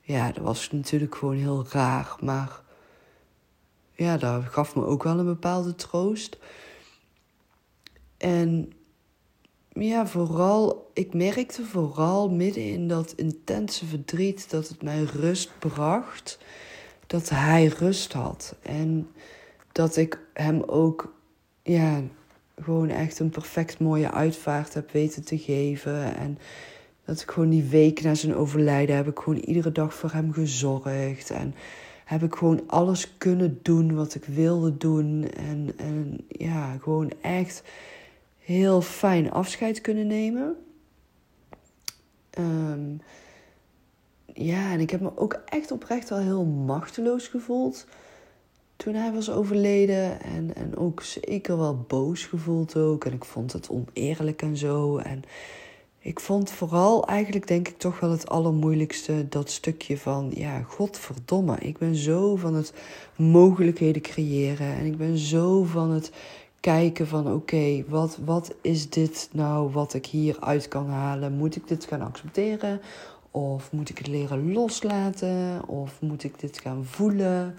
ja, 0.03 0.33
dat 0.33 0.45
was 0.45 0.71
natuurlijk 0.71 1.15
gewoon 1.15 1.37
heel 1.37 1.67
raar. 1.69 2.17
Maar 2.21 2.61
ja, 3.93 4.17
dat 4.17 4.43
gaf 4.45 4.75
me 4.75 4.85
ook 4.85 5.03
wel 5.03 5.19
een 5.19 5.25
bepaalde 5.25 5.75
troost. 5.75 6.39
En 8.17 8.73
ja, 9.69 10.07
vooral, 10.07 10.91
ik 10.95 11.15
merkte 11.15 11.65
vooral 11.65 12.31
midden 12.31 12.65
in 12.65 12.89
dat 12.89 13.13
intense 13.13 13.87
verdriet 13.87 14.51
dat 14.51 14.69
het 14.69 14.83
mij 14.83 15.03
rust 15.03 15.51
bracht. 15.59 16.39
Dat 17.07 17.29
hij 17.29 17.67
rust 17.67 18.13
had. 18.13 18.55
En 18.63 19.11
dat 19.73 19.97
ik 19.97 20.21
hem 20.33 20.63
ook, 20.63 21.15
ja, 21.63 22.03
gewoon 22.63 22.89
echt 22.89 23.19
een 23.19 23.31
perfect 23.31 23.79
mooie 23.79 24.11
uitvaart 24.11 24.75
heb 24.75 24.91
weten 24.91 25.25
te 25.25 25.39
geven. 25.39 26.17
En 26.17 26.39
dat 27.13 27.23
ik 27.23 27.31
gewoon 27.31 27.51
die 27.51 27.63
week 27.63 28.03
na 28.03 28.15
zijn 28.15 28.35
overlijden 28.35 28.97
heb 28.97 29.09
ik 29.09 29.19
gewoon 29.19 29.39
iedere 29.39 29.73
dag 29.73 29.95
voor 29.95 30.13
hem 30.13 30.33
gezorgd. 30.33 31.31
En 31.31 31.55
heb 32.05 32.23
ik 32.23 32.35
gewoon 32.35 32.63
alles 32.67 33.17
kunnen 33.19 33.59
doen 33.63 33.95
wat 33.95 34.15
ik 34.15 34.25
wilde 34.25 34.77
doen. 34.77 35.31
En, 35.37 35.73
en 35.77 36.19
ja, 36.29 36.77
gewoon 36.81 37.13
echt 37.21 37.63
heel 38.39 38.81
fijn 38.81 39.31
afscheid 39.31 39.81
kunnen 39.81 40.07
nemen. 40.07 40.57
Um, 42.39 43.01
ja, 44.27 44.73
en 44.73 44.81
ik 44.81 44.91
heb 44.91 45.01
me 45.01 45.17
ook 45.17 45.41
echt 45.45 45.71
oprecht 45.71 46.09
wel 46.09 46.19
heel 46.19 46.45
machteloos 46.45 47.29
gevoeld 47.29 47.87
toen 48.77 48.95
hij 48.95 49.13
was 49.13 49.31
overleden. 49.31 50.21
En, 50.21 50.55
en 50.55 50.77
ook 50.77 51.03
zeker 51.03 51.59
wel 51.59 51.85
boos 51.89 52.25
gevoeld 52.25 52.77
ook. 52.77 53.05
En 53.05 53.13
ik 53.13 53.25
vond 53.25 53.53
het 53.53 53.69
oneerlijk 53.69 54.43
en 54.43 54.57
zo. 54.57 54.97
En 54.97 55.23
ik 56.05 56.21
vond 56.21 56.51
vooral 56.51 57.07
eigenlijk 57.07 57.47
denk 57.47 57.69
ik 57.69 57.79
toch 57.79 58.01
wel 58.01 58.11
het 58.11 58.29
allermoeilijkste 58.29 59.29
dat 59.29 59.51
stukje 59.51 59.99
van 59.99 60.31
ja, 60.35 60.63
godverdomme. 60.63 61.59
Ik 61.59 61.79
ben 61.79 61.95
zo 61.95 62.37
van 62.37 62.55
het 62.55 62.73
mogelijkheden 63.17 64.03
creëren 64.03 64.75
en 64.75 64.87
ik 64.87 64.97
ben 64.97 65.19
zo 65.19 65.63
van 65.63 65.91
het 65.91 66.13
kijken 66.61 67.07
van 67.07 67.33
oké, 67.33 67.85
wat, 67.89 68.19
wat 68.25 68.55
is 68.61 68.91
dit 68.91 69.29
nou 69.33 69.71
wat 69.73 69.95
ik 69.95 70.07
hieruit 70.07 70.69
kan 70.69 70.89
halen? 70.89 71.37
Moet 71.37 71.57
ik 71.57 71.69
dit 71.69 71.85
gaan 71.85 72.03
accepteren? 72.03 72.81
Of 73.31 73.73
moet 73.73 73.89
ik 73.89 73.99
het 73.99 74.07
leren 74.07 74.53
loslaten? 74.53 75.69
Of 75.69 76.01
moet 76.01 76.25
ik 76.25 76.41
dit 76.41 76.59
gaan 76.59 76.85
voelen? 76.85 77.55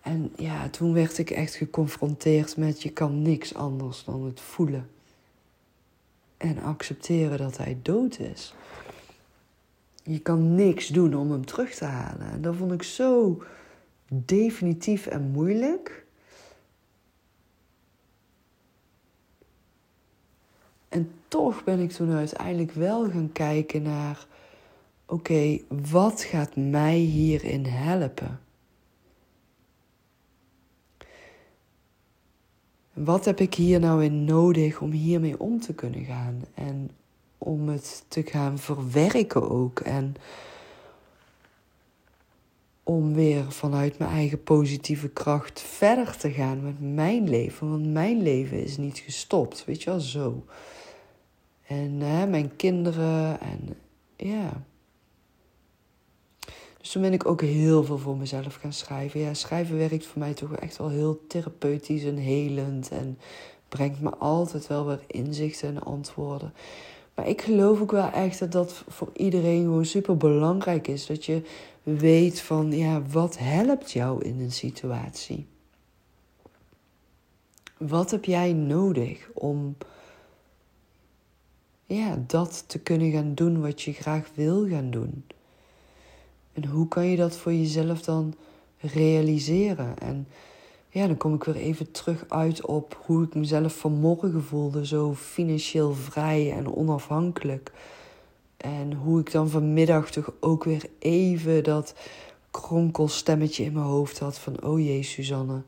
En 0.00 0.32
ja, 0.36 0.68
toen 0.68 0.92
werd 0.92 1.18
ik 1.18 1.30
echt 1.30 1.54
geconfronteerd 1.54 2.56
met 2.56 2.82
je 2.82 2.90
kan 2.90 3.22
niks 3.22 3.54
anders 3.54 4.04
dan 4.04 4.24
het 4.24 4.40
voelen 4.40 4.88
en 6.38 6.62
accepteren 6.62 7.38
dat 7.38 7.56
hij 7.56 7.78
dood 7.82 8.18
is. 8.18 8.54
Je 10.02 10.18
kan 10.18 10.54
niks 10.54 10.86
doen 10.86 11.14
om 11.14 11.30
hem 11.30 11.46
terug 11.46 11.74
te 11.74 11.84
halen. 11.84 12.30
En 12.30 12.42
dat 12.42 12.56
vond 12.56 12.72
ik 12.72 12.82
zo 12.82 13.42
definitief 14.08 15.06
en 15.06 15.22
moeilijk. 15.22 16.06
En 20.88 21.12
toch 21.28 21.64
ben 21.64 21.80
ik 21.80 21.90
toen 21.90 22.12
uiteindelijk 22.12 22.72
wel 22.72 23.10
gaan 23.10 23.32
kijken 23.32 23.82
naar: 23.82 24.26
oké, 25.06 25.58
wat 25.68 26.22
gaat 26.22 26.56
mij 26.56 26.96
hierin 26.96 27.64
helpen? 27.66 28.40
Wat 33.04 33.24
heb 33.24 33.40
ik 33.40 33.54
hier 33.54 33.80
nou 33.80 34.04
in 34.04 34.24
nodig 34.24 34.80
om 34.80 34.90
hiermee 34.90 35.40
om 35.40 35.60
te 35.60 35.74
kunnen 35.74 36.04
gaan? 36.04 36.44
En 36.54 36.90
om 37.38 37.68
het 37.68 38.04
te 38.08 38.22
gaan 38.22 38.58
verwerken 38.58 39.50
ook. 39.50 39.80
En 39.80 40.14
om 42.82 43.14
weer 43.14 43.52
vanuit 43.52 43.98
mijn 43.98 44.10
eigen 44.10 44.42
positieve 44.42 45.08
kracht 45.08 45.60
verder 45.60 46.16
te 46.16 46.30
gaan 46.30 46.62
met 46.62 46.80
mijn 46.94 47.28
leven. 47.28 47.70
Want 47.70 47.86
mijn 47.92 48.22
leven 48.22 48.62
is 48.62 48.76
niet 48.76 48.98
gestopt, 48.98 49.64
weet 49.64 49.82
je 49.82 49.90
wel, 49.90 50.00
zo. 50.00 50.44
En 51.66 52.00
hè, 52.00 52.26
mijn 52.26 52.56
kinderen 52.56 53.40
en 53.40 53.76
ja. 54.16 54.62
Dus 56.88 56.96
toen 56.96 57.06
ben 57.06 57.18
ik 57.18 57.26
ook 57.26 57.40
heel 57.40 57.84
veel 57.84 57.98
voor 57.98 58.16
mezelf 58.16 58.54
gaan 58.54 58.72
schrijven. 58.72 59.20
Ja, 59.20 59.34
schrijven 59.34 59.76
werkt 59.76 60.06
voor 60.06 60.18
mij 60.18 60.34
toch 60.34 60.52
echt 60.52 60.76
wel 60.76 60.88
heel 60.88 61.26
therapeutisch 61.26 62.04
en 62.04 62.16
helend. 62.16 62.88
En 62.90 63.18
brengt 63.68 64.00
me 64.00 64.10
altijd 64.10 64.66
wel 64.66 64.86
weer 64.86 65.00
inzichten 65.06 65.68
en 65.68 65.82
antwoorden. 65.82 66.52
Maar 67.14 67.28
ik 67.28 67.42
geloof 67.42 67.80
ook 67.80 67.90
wel 67.90 68.10
echt 68.10 68.38
dat 68.38 68.52
dat 68.52 68.84
voor 68.88 69.10
iedereen 69.12 69.62
gewoon 69.62 69.84
super 69.84 70.16
belangrijk 70.16 70.88
is. 70.88 71.06
Dat 71.06 71.24
je 71.24 71.42
weet 71.82 72.40
van, 72.40 72.72
ja, 72.72 73.02
wat 73.02 73.38
helpt 73.38 73.92
jou 73.92 74.24
in 74.24 74.40
een 74.40 74.52
situatie? 74.52 75.46
Wat 77.78 78.10
heb 78.10 78.24
jij 78.24 78.52
nodig 78.52 79.28
om 79.34 79.76
ja, 81.86 82.24
dat 82.26 82.64
te 82.66 82.78
kunnen 82.78 83.10
gaan 83.10 83.34
doen 83.34 83.60
wat 83.60 83.82
je 83.82 83.92
graag 83.92 84.30
wil 84.34 84.68
gaan 84.68 84.90
doen? 84.90 85.24
En 86.62 86.68
hoe 86.68 86.88
kan 86.88 87.06
je 87.06 87.16
dat 87.16 87.36
voor 87.36 87.52
jezelf 87.52 88.02
dan 88.02 88.34
realiseren? 88.80 89.98
En 89.98 90.28
ja, 90.88 91.06
dan 91.06 91.16
kom 91.16 91.34
ik 91.34 91.44
weer 91.44 91.56
even 91.56 91.90
terug 91.90 92.24
uit 92.28 92.66
op 92.66 93.02
hoe 93.04 93.24
ik 93.24 93.34
mezelf 93.34 93.76
vanmorgen 93.76 94.44
voelde. 94.44 94.86
Zo 94.86 95.14
financieel 95.14 95.94
vrij 95.94 96.52
en 96.52 96.74
onafhankelijk. 96.74 97.72
En 98.56 98.92
hoe 98.92 99.20
ik 99.20 99.32
dan 99.32 99.48
vanmiddag 99.48 100.10
toch 100.10 100.32
ook 100.40 100.64
weer 100.64 100.84
even 100.98 101.64
dat 101.64 101.94
kronkelstemmetje 102.50 103.64
in 103.64 103.72
mijn 103.72 103.84
hoofd 103.84 104.18
had 104.18 104.38
van... 104.38 104.62
Oh 104.62 104.78
jee, 104.78 105.02
Suzanne, 105.02 105.62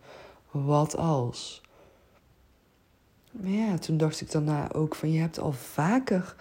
wat 0.51 0.97
als? 0.97 1.63
Maar 3.31 3.51
ja, 3.51 3.79
toen 3.79 3.97
dacht 3.97 4.21
ik 4.21 4.31
daarna 4.31 4.73
ook 4.73 4.95
van... 4.95 5.13
Je 5.13 5.21
hebt 5.21 5.39
al 5.39 5.53
vaker 5.53 6.35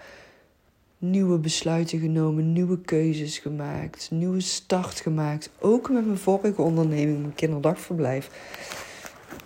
nieuwe 1.00 1.38
besluiten 1.38 1.98
genomen, 1.98 2.52
nieuwe 2.52 2.80
keuzes 2.80 3.38
gemaakt, 3.38 4.10
nieuwe 4.10 4.40
start 4.40 5.00
gemaakt. 5.00 5.50
Ook 5.58 5.90
met 5.90 6.06
mijn 6.06 6.18
vorige 6.18 6.62
onderneming, 6.62 7.20
mijn 7.20 7.34
kinderdagverblijf. 7.34 8.30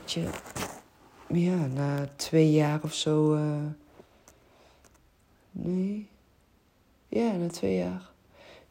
Je, 0.04 0.28
ja, 1.28 1.66
na 1.66 2.08
twee 2.16 2.52
jaar 2.52 2.80
of 2.82 2.94
zo. 2.94 3.34
Uh, 3.34 3.56
nee. 5.50 6.08
Ja, 7.08 7.32
na 7.32 7.46
twee 7.46 7.76
jaar. 7.76 8.10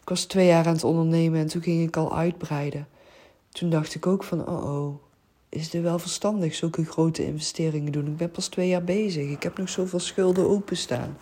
Ik 0.01 0.09
was 0.09 0.25
twee 0.25 0.47
jaar 0.47 0.67
aan 0.67 0.73
het 0.73 0.83
ondernemen 0.83 1.39
en 1.39 1.47
toen 1.47 1.61
ging 1.61 1.87
ik 1.87 1.97
al 1.97 2.17
uitbreiden. 2.17 2.87
Toen 3.49 3.69
dacht 3.69 3.95
ik 3.95 4.07
ook 4.07 4.23
van, 4.23 4.47
oh 4.47 4.75
oh, 4.75 4.95
is 5.49 5.69
dit 5.69 5.81
wel 5.81 5.99
verstandig, 5.99 6.55
zulke 6.55 6.85
grote 6.85 7.25
investeringen 7.25 7.91
doen? 7.91 8.07
Ik 8.07 8.17
ben 8.17 8.31
pas 8.31 8.47
twee 8.47 8.67
jaar 8.67 8.83
bezig. 8.83 9.29
Ik 9.29 9.43
heb 9.43 9.57
nog 9.57 9.69
zoveel 9.69 9.99
schulden 9.99 10.49
openstaan 10.49 11.17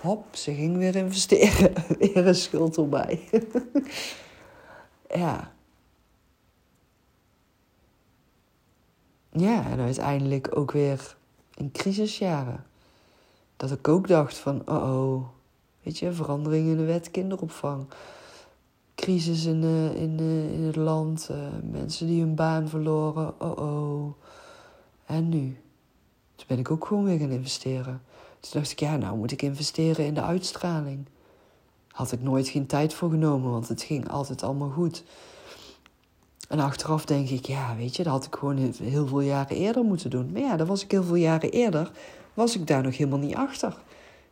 hop, 0.00 0.36
ze 0.36 0.54
ging 0.54 0.76
weer 0.76 0.96
investeren. 0.96 1.72
weer 1.98 2.26
een 2.26 2.34
schuld 2.34 2.76
erbij. 2.76 3.28
ja. 5.22 5.52
Ja, 9.32 9.70
en 9.70 9.80
uiteindelijk 9.80 10.56
ook 10.56 10.72
weer 10.72 11.16
in 11.54 11.70
crisisjaren. 11.70 12.64
Dat 13.56 13.70
ik 13.70 13.88
ook 13.88 14.08
dacht 14.08 14.36
van, 14.36 14.62
oh 14.68 14.94
oh, 14.94 15.28
weet 15.82 15.98
je, 15.98 16.12
verandering 16.12 16.68
in 16.68 16.76
de 16.76 16.84
wet 16.84 17.10
kinderopvang. 17.10 17.86
Crisis 18.94 19.44
in, 19.44 19.60
de, 19.60 19.92
in, 19.94 20.16
de, 20.16 20.50
in 20.52 20.62
het 20.62 20.76
land, 20.76 21.28
uh, 21.30 21.36
mensen 21.70 22.06
die 22.06 22.20
hun 22.20 22.34
baan 22.34 22.68
verloren, 22.68 23.40
oh 23.40 23.58
oh. 23.58 24.14
En 25.04 25.28
nu? 25.28 25.60
Toen 26.34 26.46
ben 26.46 26.58
ik 26.58 26.70
ook 26.70 26.86
gewoon 26.86 27.04
weer 27.04 27.18
gaan 27.18 27.30
investeren. 27.30 28.02
Toen 28.40 28.50
dacht 28.52 28.70
ik, 28.70 28.80
ja, 28.80 28.96
nou 28.96 29.16
moet 29.16 29.32
ik 29.32 29.42
investeren 29.42 30.06
in 30.06 30.14
de 30.14 30.22
uitstraling. 30.22 31.06
Had 31.88 32.12
ik 32.12 32.22
nooit 32.22 32.48
geen 32.48 32.66
tijd 32.66 32.94
voor 32.94 33.10
genomen, 33.10 33.50
want 33.50 33.68
het 33.68 33.82
ging 33.82 34.08
altijd 34.08 34.42
allemaal 34.42 34.70
goed. 34.70 35.04
En 36.48 36.60
achteraf 36.60 37.04
denk 37.04 37.28
ik, 37.28 37.46
ja, 37.46 37.76
weet 37.76 37.96
je, 37.96 38.02
dat 38.02 38.12
had 38.12 38.24
ik 38.24 38.34
gewoon 38.34 38.74
heel 38.82 39.06
veel 39.06 39.20
jaren 39.20 39.56
eerder 39.56 39.84
moeten 39.84 40.10
doen. 40.10 40.30
Maar 40.32 40.42
ja, 40.42 40.56
dat 40.56 40.66
was 40.66 40.84
ik 40.84 40.90
heel 40.90 41.02
veel 41.02 41.14
jaren 41.14 41.50
eerder, 41.50 41.90
was 42.34 42.56
ik 42.56 42.66
daar 42.66 42.82
nog 42.82 42.96
helemaal 42.96 43.18
niet 43.18 43.34
achter. 43.34 43.76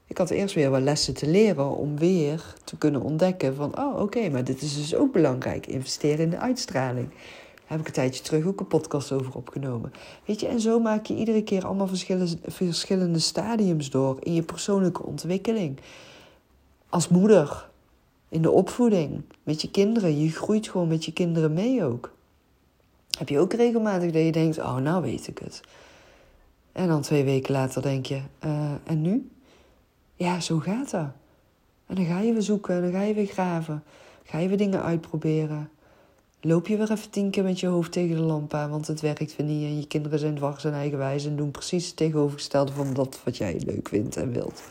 Ik 0.07 0.18
had 0.18 0.31
eerst 0.31 0.55
weer 0.55 0.71
wat 0.71 0.83
lessen 0.83 1.14
te 1.14 1.27
leren 1.27 1.77
om 1.77 1.99
weer 1.99 2.55
te 2.64 2.77
kunnen 2.77 3.03
ontdekken 3.03 3.55
van, 3.55 3.79
oh 3.79 4.01
oké, 4.01 4.29
maar 4.29 4.44
dit 4.44 4.62
is 4.62 4.77
dus 4.77 4.94
ook 4.94 5.12
belangrijk, 5.12 5.66
investeren 5.66 6.18
in 6.18 6.31
de 6.31 6.38
uitstraling 6.38 7.11
heb 7.68 7.81
ik 7.81 7.87
een 7.87 7.92
tijdje 7.92 8.22
terug 8.22 8.46
ook 8.46 8.61
een 8.61 8.66
podcast 8.66 9.12
over 9.12 9.35
opgenomen. 9.35 9.92
Weet 10.24 10.40
je, 10.40 10.46
en 10.46 10.61
zo 10.61 10.81
maak 10.81 11.07
je 11.07 11.14
iedere 11.14 11.42
keer 11.42 11.66
allemaal 11.66 11.87
verschillende, 11.87 12.37
verschillende 12.46 13.18
stadiums 13.18 13.90
door 13.90 14.16
in 14.20 14.35
je 14.35 14.42
persoonlijke 14.42 15.02
ontwikkeling. 15.02 15.81
Als 16.88 17.09
moeder, 17.09 17.68
in 18.28 18.42
de 18.42 18.50
opvoeding, 18.50 19.22
met 19.42 19.62
je 19.62 19.70
kinderen. 19.70 20.20
Je 20.20 20.31
groeit 20.31 20.68
gewoon 20.68 20.88
met 20.88 21.04
je 21.04 21.12
kinderen 21.12 21.52
mee 21.52 21.85
ook. 21.85 22.12
Heb 23.18 23.28
je 23.28 23.38
ook 23.38 23.52
regelmatig 23.52 24.11
dat 24.11 24.22
je 24.22 24.33
denkt, 24.33 24.59
oh, 24.59 24.76
nou 24.76 25.02
weet 25.02 25.26
ik 25.26 25.38
het. 25.38 25.61
En 26.72 26.88
dan 26.88 27.02
twee 27.02 27.24
weken 27.24 27.52
later 27.52 27.83
denk 27.83 28.07
je, 28.07 28.20
uh, 28.44 28.70
en 28.85 29.02
nu? 29.02 29.31
Ja, 30.14 30.40
zo 30.40 30.59
gaat 30.59 30.90
dat. 30.90 31.09
En 31.87 31.94
dan 31.94 32.04
ga 32.04 32.20
je 32.20 32.33
weer 32.33 32.42
zoeken, 32.42 32.74
en 32.74 32.83
dan 32.83 32.92
ga 32.92 33.02
je 33.02 33.14
weer 33.14 33.26
graven. 33.26 33.83
Ga 34.24 34.38
je 34.38 34.48
weer 34.48 34.57
dingen 34.57 34.83
uitproberen 34.83 35.70
loop 36.40 36.66
je 36.66 36.77
weer 36.77 36.90
even 36.90 37.11
tien 37.11 37.31
keer 37.31 37.44
met 37.44 37.61
je 37.61 37.66
hoofd 37.66 37.92
tegen 37.92 38.16
de 38.16 38.22
lamp 38.22 38.55
aan, 38.55 38.70
want 38.70 38.87
het 38.87 39.01
werkt 39.01 39.37
weer 39.37 39.46
niet. 39.46 39.64
En 39.64 39.79
je 39.81 39.87
kinderen 39.87 40.18
zijn 40.18 40.35
dwars 40.35 40.64
en 40.64 40.72
eigenwijs 40.72 41.27
en 41.27 41.37
doen 41.37 41.51
precies 41.51 41.87
het 41.87 41.96
tegenovergestelde 41.96 42.72
van 42.72 42.94
dat 42.94 43.20
wat 43.24 43.37
jij 43.37 43.61
leuk 43.66 43.88
vindt 43.88 44.16
en 44.16 44.33
wilt. 44.33 44.62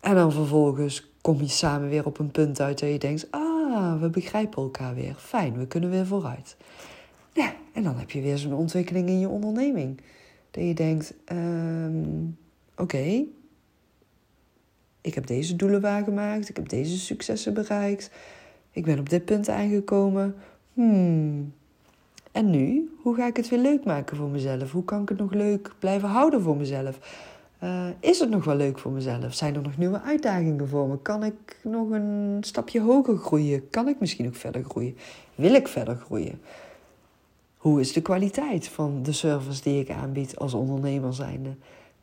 En 0.00 0.14
dan 0.14 0.32
vervolgens 0.32 1.10
kom 1.20 1.40
je 1.40 1.48
samen 1.48 1.88
weer 1.88 2.06
op 2.06 2.18
een 2.18 2.30
punt 2.30 2.60
uit 2.60 2.78
dat 2.78 2.90
je 2.90 2.98
denkt: 2.98 3.26
ah, 3.30 4.00
we 4.00 4.08
begrijpen 4.10 4.62
elkaar 4.62 4.94
weer. 4.94 5.14
Fijn, 5.18 5.58
we 5.58 5.66
kunnen 5.66 5.90
weer 5.90 6.06
vooruit. 6.06 6.56
Ja, 7.32 7.54
en 7.72 7.82
dan 7.82 7.96
heb 7.98 8.10
je 8.10 8.20
weer 8.20 8.38
zo'n 8.38 8.52
ontwikkeling 8.52 9.08
in 9.08 9.18
je 9.18 9.28
onderneming. 9.28 10.00
Dat 10.50 10.64
je 10.64 10.74
denkt: 10.74 11.14
um, 11.32 12.38
oké, 12.76 13.24
ik 15.00 15.14
heb 15.14 15.26
deze 15.26 15.56
doelen 15.56 15.80
waargemaakt, 15.80 16.48
ik 16.48 16.56
heb 16.56 16.68
deze 16.68 16.98
successen 16.98 17.54
bereikt. 17.54 18.10
Ik 18.72 18.84
ben 18.84 18.98
op 18.98 19.08
dit 19.08 19.24
punt 19.24 19.48
aangekomen. 19.48 20.34
Hmm. 20.72 21.52
En 22.32 22.50
nu? 22.50 22.90
Hoe 23.02 23.14
ga 23.14 23.26
ik 23.26 23.36
het 23.36 23.48
weer 23.48 23.58
leuk 23.58 23.84
maken 23.84 24.16
voor 24.16 24.28
mezelf? 24.28 24.72
Hoe 24.72 24.84
kan 24.84 25.02
ik 25.02 25.08
het 25.08 25.18
nog 25.18 25.32
leuk 25.32 25.74
blijven 25.78 26.08
houden 26.08 26.42
voor 26.42 26.56
mezelf? 26.56 26.98
Uh, 27.62 27.86
is 28.00 28.18
het 28.18 28.30
nog 28.30 28.44
wel 28.44 28.56
leuk 28.56 28.78
voor 28.78 28.92
mezelf? 28.92 29.34
Zijn 29.34 29.54
er 29.54 29.62
nog 29.62 29.78
nieuwe 29.78 30.00
uitdagingen 30.00 30.68
voor 30.68 30.88
me? 30.88 30.98
Kan 30.98 31.24
ik 31.24 31.58
nog 31.62 31.90
een 31.90 32.38
stapje 32.40 32.80
hoger 32.80 33.16
groeien? 33.16 33.70
Kan 33.70 33.88
ik 33.88 34.00
misschien 34.00 34.26
ook 34.26 34.34
verder 34.34 34.64
groeien? 34.64 34.96
Wil 35.34 35.54
ik 35.54 35.68
verder 35.68 35.96
groeien? 35.96 36.40
Hoe 37.56 37.80
is 37.80 37.92
de 37.92 38.02
kwaliteit 38.02 38.68
van 38.68 39.02
de 39.02 39.12
service 39.12 39.62
die 39.62 39.80
ik 39.80 39.90
aanbied 39.90 40.36
als 40.36 40.54
ondernemer 40.54 41.14
zijnde? 41.14 41.54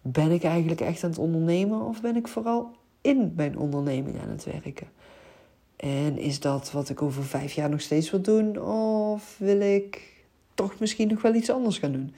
Ben 0.01 0.31
ik 0.31 0.43
eigenlijk 0.43 0.81
echt 0.81 1.03
aan 1.03 1.09
het 1.09 1.19
ondernemen 1.19 1.81
of 1.81 2.01
ben 2.01 2.15
ik 2.15 2.27
vooral 2.27 2.71
in 3.01 3.33
mijn 3.35 3.57
onderneming 3.57 4.21
aan 4.21 4.29
het 4.29 4.45
werken? 4.45 4.87
En 5.79 6.17
is 6.17 6.39
dat 6.39 6.71
wat 6.71 6.89
ik 6.89 7.01
over 7.01 7.23
vijf 7.23 7.53
jaar 7.53 7.69
nog 7.69 7.81
steeds 7.81 8.11
wil 8.11 8.21
doen? 8.21 8.61
Of 8.61 9.35
wil 9.37 9.59
ik 9.61 10.13
toch 10.53 10.79
misschien 10.79 11.07
nog 11.07 11.21
wel 11.21 11.33
iets 11.33 11.49
anders 11.49 11.77
gaan 11.77 11.91
doen? 11.91 12.13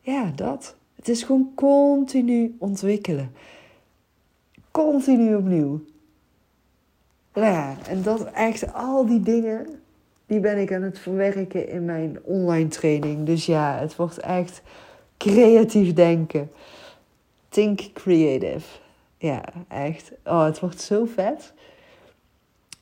Ja, 0.00 0.32
dat. 0.34 0.76
Het 0.94 1.08
is 1.08 1.22
gewoon 1.22 1.52
continu 1.54 2.56
ontwikkelen. 2.58 3.32
Continu 4.70 5.34
opnieuw. 5.34 5.84
Ja, 7.34 7.76
en 7.88 8.02
dat 8.02 8.30
echt, 8.30 8.72
al 8.72 9.06
die 9.06 9.20
dingen, 9.20 9.66
die 10.26 10.40
ben 10.40 10.58
ik 10.58 10.72
aan 10.72 10.82
het 10.82 10.98
verwerken 10.98 11.68
in 11.68 11.84
mijn 11.84 12.18
online 12.22 12.68
training. 12.68 13.26
Dus 13.26 13.46
ja, 13.46 13.78
het 13.78 13.96
wordt 13.96 14.18
echt 14.18 14.62
creatief 15.16 15.92
denken. 15.92 16.50
Think 17.48 17.80
creative. 17.92 18.66
Ja, 19.18 19.44
echt. 19.68 20.12
Oh, 20.24 20.44
het 20.44 20.60
wordt 20.60 20.80
zo 20.80 21.04
vet 21.04 21.52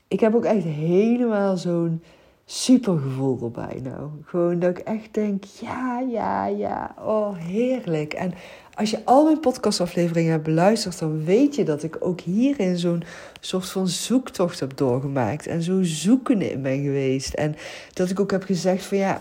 ik 0.08 0.20
heb 0.20 0.34
ook 0.34 0.44
echt 0.44 0.64
helemaal 0.64 1.56
zo'n 1.56 2.02
super 2.44 2.98
gevoel 2.98 3.38
erbij 3.42 3.80
nou. 3.82 4.10
Gewoon 4.24 4.58
dat 4.58 4.70
ik 4.70 4.78
echt 4.78 5.14
denk, 5.14 5.44
ja, 5.44 6.00
ja, 6.00 6.46
ja, 6.46 6.94
oh 6.98 7.36
heerlijk. 7.36 8.12
En 8.12 8.34
als 8.74 8.90
je 8.90 9.04
al 9.04 9.24
mijn 9.24 9.40
podcastafleveringen 9.40 10.30
hebt 10.30 10.44
beluisterd, 10.44 10.98
dan 10.98 11.24
weet 11.24 11.54
je 11.54 11.64
dat 11.64 11.82
ik 11.82 11.96
ook 12.00 12.20
hierin 12.20 12.78
zo'n 12.78 13.02
soort 13.40 13.68
van 13.68 13.88
zoektocht 13.88 14.60
heb 14.60 14.76
doorgemaakt. 14.76 15.46
En 15.46 15.62
zo 15.62 15.82
zoekende 15.82 16.50
in 16.50 16.62
ben 16.62 16.82
geweest. 16.82 17.34
En 17.34 17.56
dat 17.92 18.10
ik 18.10 18.20
ook 18.20 18.30
heb 18.30 18.42
gezegd 18.42 18.84
van 18.84 18.98
ja, 18.98 19.18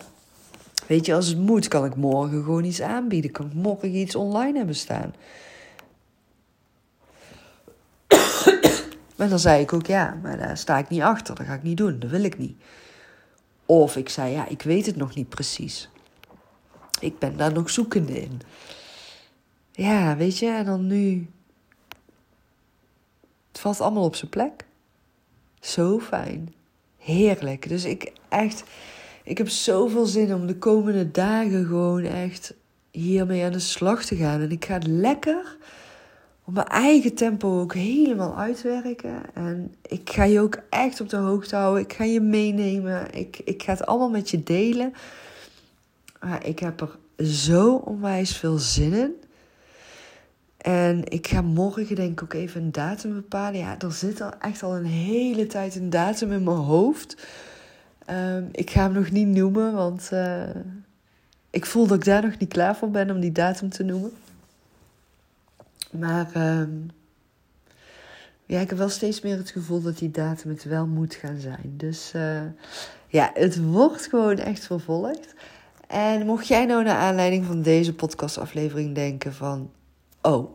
weet 0.87 1.05
je, 1.05 1.13
als 1.13 1.27
het 1.27 1.37
moet, 1.37 1.67
kan 1.67 1.85
ik 1.85 1.95
morgen 1.95 2.43
gewoon 2.43 2.63
iets 2.63 2.81
aanbieden. 2.81 3.31
Kan 3.31 3.45
ik 3.45 3.53
morgen 3.53 3.95
iets 3.95 4.15
online 4.15 4.57
hebben 4.57 4.75
staan. 4.75 5.13
Maar 9.23 9.31
dan 9.31 9.41
zei 9.41 9.61
ik 9.61 9.73
ook 9.73 9.85
ja, 9.85 10.19
maar 10.21 10.37
daar 10.37 10.57
sta 10.57 10.77
ik 10.77 10.89
niet 10.89 11.01
achter. 11.01 11.35
Dat 11.35 11.45
ga 11.45 11.53
ik 11.53 11.63
niet 11.63 11.77
doen. 11.77 11.99
Dat 11.99 12.09
wil 12.09 12.23
ik 12.23 12.37
niet. 12.37 12.57
Of 13.65 13.95
ik 13.95 14.09
zei 14.09 14.31
ja, 14.31 14.47
ik 14.47 14.61
weet 14.61 14.85
het 14.85 14.95
nog 14.95 15.15
niet 15.15 15.29
precies. 15.29 15.89
Ik 16.99 17.19
ben 17.19 17.37
daar 17.37 17.53
nog 17.53 17.69
zoekende 17.69 18.21
in 18.21 18.41
ja, 19.75 20.17
weet 20.17 20.37
je, 20.37 20.47
en 20.47 20.65
dan 20.65 20.87
nu. 20.87 21.27
Het 23.51 23.61
valt 23.61 23.81
allemaal 23.81 24.03
op 24.03 24.15
zijn 24.15 24.29
plek. 24.29 24.65
Zo 25.59 25.99
fijn. 25.99 26.53
Heerlijk. 26.97 27.69
Dus 27.69 27.85
ik 27.85 28.11
echt, 28.29 28.63
ik 29.23 29.37
heb 29.37 29.49
zoveel 29.49 30.05
zin 30.05 30.33
om 30.33 30.47
de 30.47 30.57
komende 30.57 31.11
dagen 31.11 31.65
gewoon 31.65 32.03
echt 32.03 32.53
hiermee 32.91 33.43
aan 33.43 33.51
de 33.51 33.59
slag 33.59 34.05
te 34.05 34.15
gaan. 34.15 34.41
En 34.41 34.51
ik 34.51 34.65
ga 34.65 34.79
lekker 34.83 35.57
op 36.45 36.53
mijn 36.53 36.67
eigen 36.67 37.13
tempo 37.13 37.61
ook 37.61 37.73
helemaal 37.73 38.37
uitwerken. 38.37 39.33
En 39.33 39.75
ik 39.81 40.09
ga 40.09 40.23
je 40.23 40.39
ook 40.39 40.59
echt 40.69 41.01
op 41.01 41.09
de 41.09 41.17
hoogte 41.17 41.55
houden. 41.55 41.83
Ik 41.83 41.93
ga 41.93 42.03
je 42.03 42.21
meenemen. 42.21 43.13
Ik, 43.13 43.41
ik 43.43 43.63
ga 43.63 43.71
het 43.71 43.85
allemaal 43.85 44.09
met 44.09 44.29
je 44.29 44.43
delen. 44.43 44.93
Maar 46.19 46.45
ik 46.45 46.59
heb 46.59 46.81
er 46.81 47.25
zo 47.25 47.75
onwijs 47.75 48.37
veel 48.37 48.57
zin 48.57 48.93
in. 48.93 49.13
En 50.57 51.01
ik 51.03 51.27
ga 51.27 51.41
morgen 51.41 51.95
denk 51.95 52.11
ik 52.11 52.23
ook 52.23 52.33
even 52.33 52.61
een 52.61 52.71
datum 52.71 53.13
bepalen. 53.13 53.59
Ja, 53.59 53.79
er 53.79 53.91
zit 53.91 54.21
al 54.21 54.31
echt 54.39 54.63
al 54.63 54.75
een 54.75 54.85
hele 54.85 55.47
tijd 55.47 55.75
een 55.75 55.89
datum 55.89 56.31
in 56.31 56.43
mijn 56.43 56.57
hoofd. 56.57 57.17
Um, 58.09 58.49
ik 58.51 58.69
ga 58.69 58.81
hem 58.81 58.93
nog 58.93 59.11
niet 59.11 59.27
noemen, 59.27 59.73
want 59.73 60.09
uh, 60.13 60.43
ik 61.49 61.65
voel 61.65 61.87
dat 61.87 61.97
ik 61.97 62.05
daar 62.05 62.21
nog 62.21 62.37
niet 62.37 62.53
klaar 62.53 62.75
voor 62.75 62.89
ben 62.89 63.11
om 63.11 63.19
die 63.19 63.31
datum 63.31 63.69
te 63.69 63.83
noemen. 63.83 64.11
Maar 65.99 66.59
um, 66.59 66.89
ja, 68.45 68.59
ik 68.59 68.69
heb 68.69 68.77
wel 68.77 68.89
steeds 68.89 69.21
meer 69.21 69.37
het 69.37 69.49
gevoel 69.49 69.81
dat 69.81 69.97
die 69.97 70.11
datum 70.11 70.49
het 70.49 70.63
wel 70.63 70.87
moet 70.87 71.13
gaan 71.13 71.39
zijn. 71.39 71.73
Dus 71.77 72.11
uh, 72.15 72.41
ja, 73.07 73.31
het 73.33 73.63
wordt 73.63 74.07
gewoon 74.07 74.37
echt 74.37 74.65
vervolgd. 74.65 75.33
En 75.87 76.25
mocht 76.25 76.47
jij 76.47 76.65
nou 76.65 76.83
naar 76.83 76.97
aanleiding 76.97 77.45
van 77.45 77.61
deze 77.61 77.93
podcastaflevering 77.93 78.95
denken 78.95 79.33
van 79.33 79.71
oh, 80.21 80.51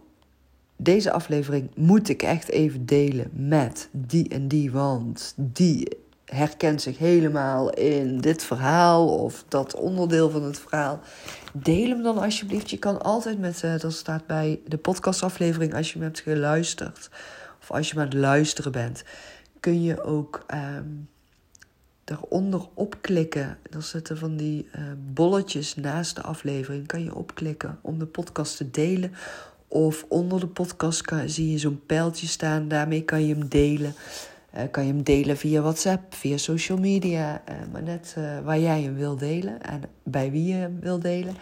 deze 0.76 1.12
aflevering 1.12 1.70
moet 1.74 2.08
ik 2.08 2.22
echt 2.22 2.48
even 2.48 2.86
delen 2.86 3.30
met 3.32 3.88
die 3.92 4.28
en 4.28 4.48
die, 4.48 4.70
want 4.70 5.34
die 5.36 5.88
herkent 6.30 6.82
zich 6.82 6.98
helemaal 6.98 7.70
in 7.70 8.18
dit 8.20 8.42
verhaal 8.42 9.08
of 9.08 9.44
dat 9.48 9.74
onderdeel 9.74 10.30
van 10.30 10.42
het 10.42 10.58
verhaal. 10.58 11.00
Deel 11.52 11.88
hem 11.88 12.02
dan 12.02 12.18
alsjeblieft. 12.18 12.70
Je 12.70 12.78
kan 12.78 13.02
altijd 13.02 13.38
met, 13.38 13.62
uh, 13.62 13.78
dat 13.78 13.92
staat 13.92 14.26
bij 14.26 14.60
de 14.66 14.76
podcastaflevering 14.76 15.74
als 15.74 15.92
je 15.92 15.98
hem 15.98 16.02
hebt 16.02 16.20
geluisterd 16.20 17.10
of 17.60 17.70
als 17.70 17.88
je 17.88 17.94
maar 17.94 18.04
aan 18.04 18.10
het 18.10 18.18
luisteren 18.18 18.72
bent, 18.72 19.04
kun 19.60 19.82
je 19.82 20.02
ook 20.02 20.46
um, 20.54 21.08
daaronder 22.04 22.68
opklikken. 22.74 23.58
Er 23.70 23.82
zitten 23.82 24.18
van 24.18 24.36
die 24.36 24.68
uh, 24.76 24.82
bolletjes 25.12 25.74
naast 25.74 26.16
de 26.16 26.22
aflevering. 26.22 26.86
Kan 26.86 27.02
je 27.02 27.14
opklikken 27.14 27.78
om 27.82 27.98
de 27.98 28.06
podcast 28.06 28.56
te 28.56 28.70
delen 28.70 29.12
of 29.68 30.04
onder 30.08 30.40
de 30.40 30.46
podcast 30.46 31.02
kan, 31.02 31.28
zie 31.28 31.50
je 31.50 31.58
zo'n 31.58 31.80
pijltje 31.86 32.26
staan. 32.26 32.68
Daarmee 32.68 33.02
kan 33.02 33.26
je 33.26 33.34
hem 33.34 33.48
delen. 33.48 33.94
Uh, 34.58 34.64
kan 34.70 34.86
je 34.86 34.92
hem 34.92 35.02
delen 35.02 35.36
via 35.36 35.60
WhatsApp, 35.60 36.14
via 36.14 36.36
social 36.36 36.78
media. 36.78 37.42
Uh, 37.48 37.54
maar 37.72 37.82
net 37.82 38.14
uh, 38.18 38.38
waar 38.44 38.58
jij 38.58 38.82
hem 38.82 38.94
wil 38.94 39.16
delen 39.16 39.62
en 39.62 39.82
bij 40.02 40.30
wie 40.30 40.46
je 40.46 40.54
hem 40.54 40.80
wil 40.80 40.98
delen. 40.98 41.34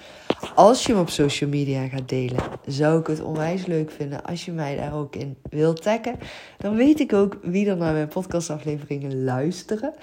Als 0.55 0.87
je 0.87 0.93
hem 0.93 1.01
op 1.01 1.09
social 1.11 1.51
media 1.51 1.89
gaat 1.89 2.09
delen, 2.09 2.43
zou 2.67 3.01
ik 3.01 3.07
het 3.07 3.23
onwijs 3.23 3.67
leuk 3.67 3.91
vinden 3.91 4.25
als 4.25 4.45
je 4.45 4.53
mij 4.53 4.77
daar 4.77 4.95
ook 4.95 5.17
in 5.17 5.37
wilt 5.51 5.83
taggen. 5.83 6.19
Dan 6.59 6.77
weet 6.77 7.01
ik 7.01 7.13
ook 7.13 7.39
wie 7.43 7.69
er 7.69 7.77
naar 7.77 7.93
mijn 7.93 8.09
podcastafleveringen 8.09 9.25
luisteren. 9.25 9.95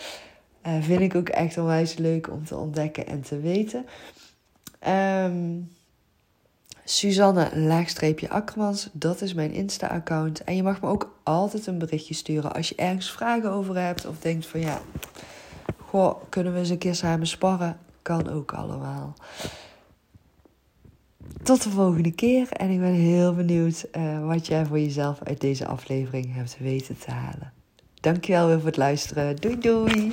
vind 0.82 1.02
ik 1.02 1.16
ook 1.16 1.30
echt 1.30 1.58
onwijs 1.58 1.98
leuk 1.98 2.30
om 2.32 2.46
te 2.46 2.58
ontdekken 2.58 3.08
en 3.08 3.22
te 3.22 3.40
weten. 3.40 3.86
Um, 5.26 5.70
Suzanne 6.86 7.50
laagstreepje 7.56 8.30
Akkermans, 8.30 8.90
dat 8.92 9.22
is 9.22 9.34
mijn 9.34 9.52
Insta-account. 9.52 10.44
En 10.44 10.56
je 10.56 10.64
mag 10.64 10.82
me 10.82 10.88
ook 10.88 11.16
altijd 11.24 11.68
een 11.68 11.78
berichtje 11.78 12.14
sturen 12.14 12.54
als 12.54 12.70
je 12.70 12.76
ergens 12.76 13.12
vragen 13.12 13.52
over 13.52 13.78
hebt 13.78 14.06
of 14.06 14.20
denkt 14.20 14.46
van 14.46 14.60
ja, 14.60 14.82
goh, 15.78 16.16
kunnen 16.30 16.54
we 16.54 16.60
eens 16.60 16.70
een 16.70 16.78
keer 16.78 16.96
samen 16.96 17.28
sparren? 17.28 17.78
Kan 18.02 18.30
ook 18.30 18.54
allemaal. 18.54 19.14
Tot 21.44 21.64
de 21.64 21.70
volgende 21.70 22.12
keer 22.12 22.52
en 22.52 22.70
ik 22.70 22.80
ben 22.80 22.94
heel 22.94 23.34
benieuwd 23.34 23.86
uh, 23.98 24.28
wat 24.28 24.48
jij 24.48 24.66
voor 24.66 24.80
jezelf 24.80 25.20
uit 25.24 25.42
deze 25.42 25.68
aflevering 25.68 26.36
hebt 26.36 26.58
weten 26.60 26.98
te 26.98 27.12
halen. 27.12 27.54
Dankjewel 28.02 28.48
weer 28.48 28.58
voor 28.58 28.66
het 28.66 28.78
luisteren. 28.78 29.36
Doei 29.36 29.60
doei! 29.60 30.12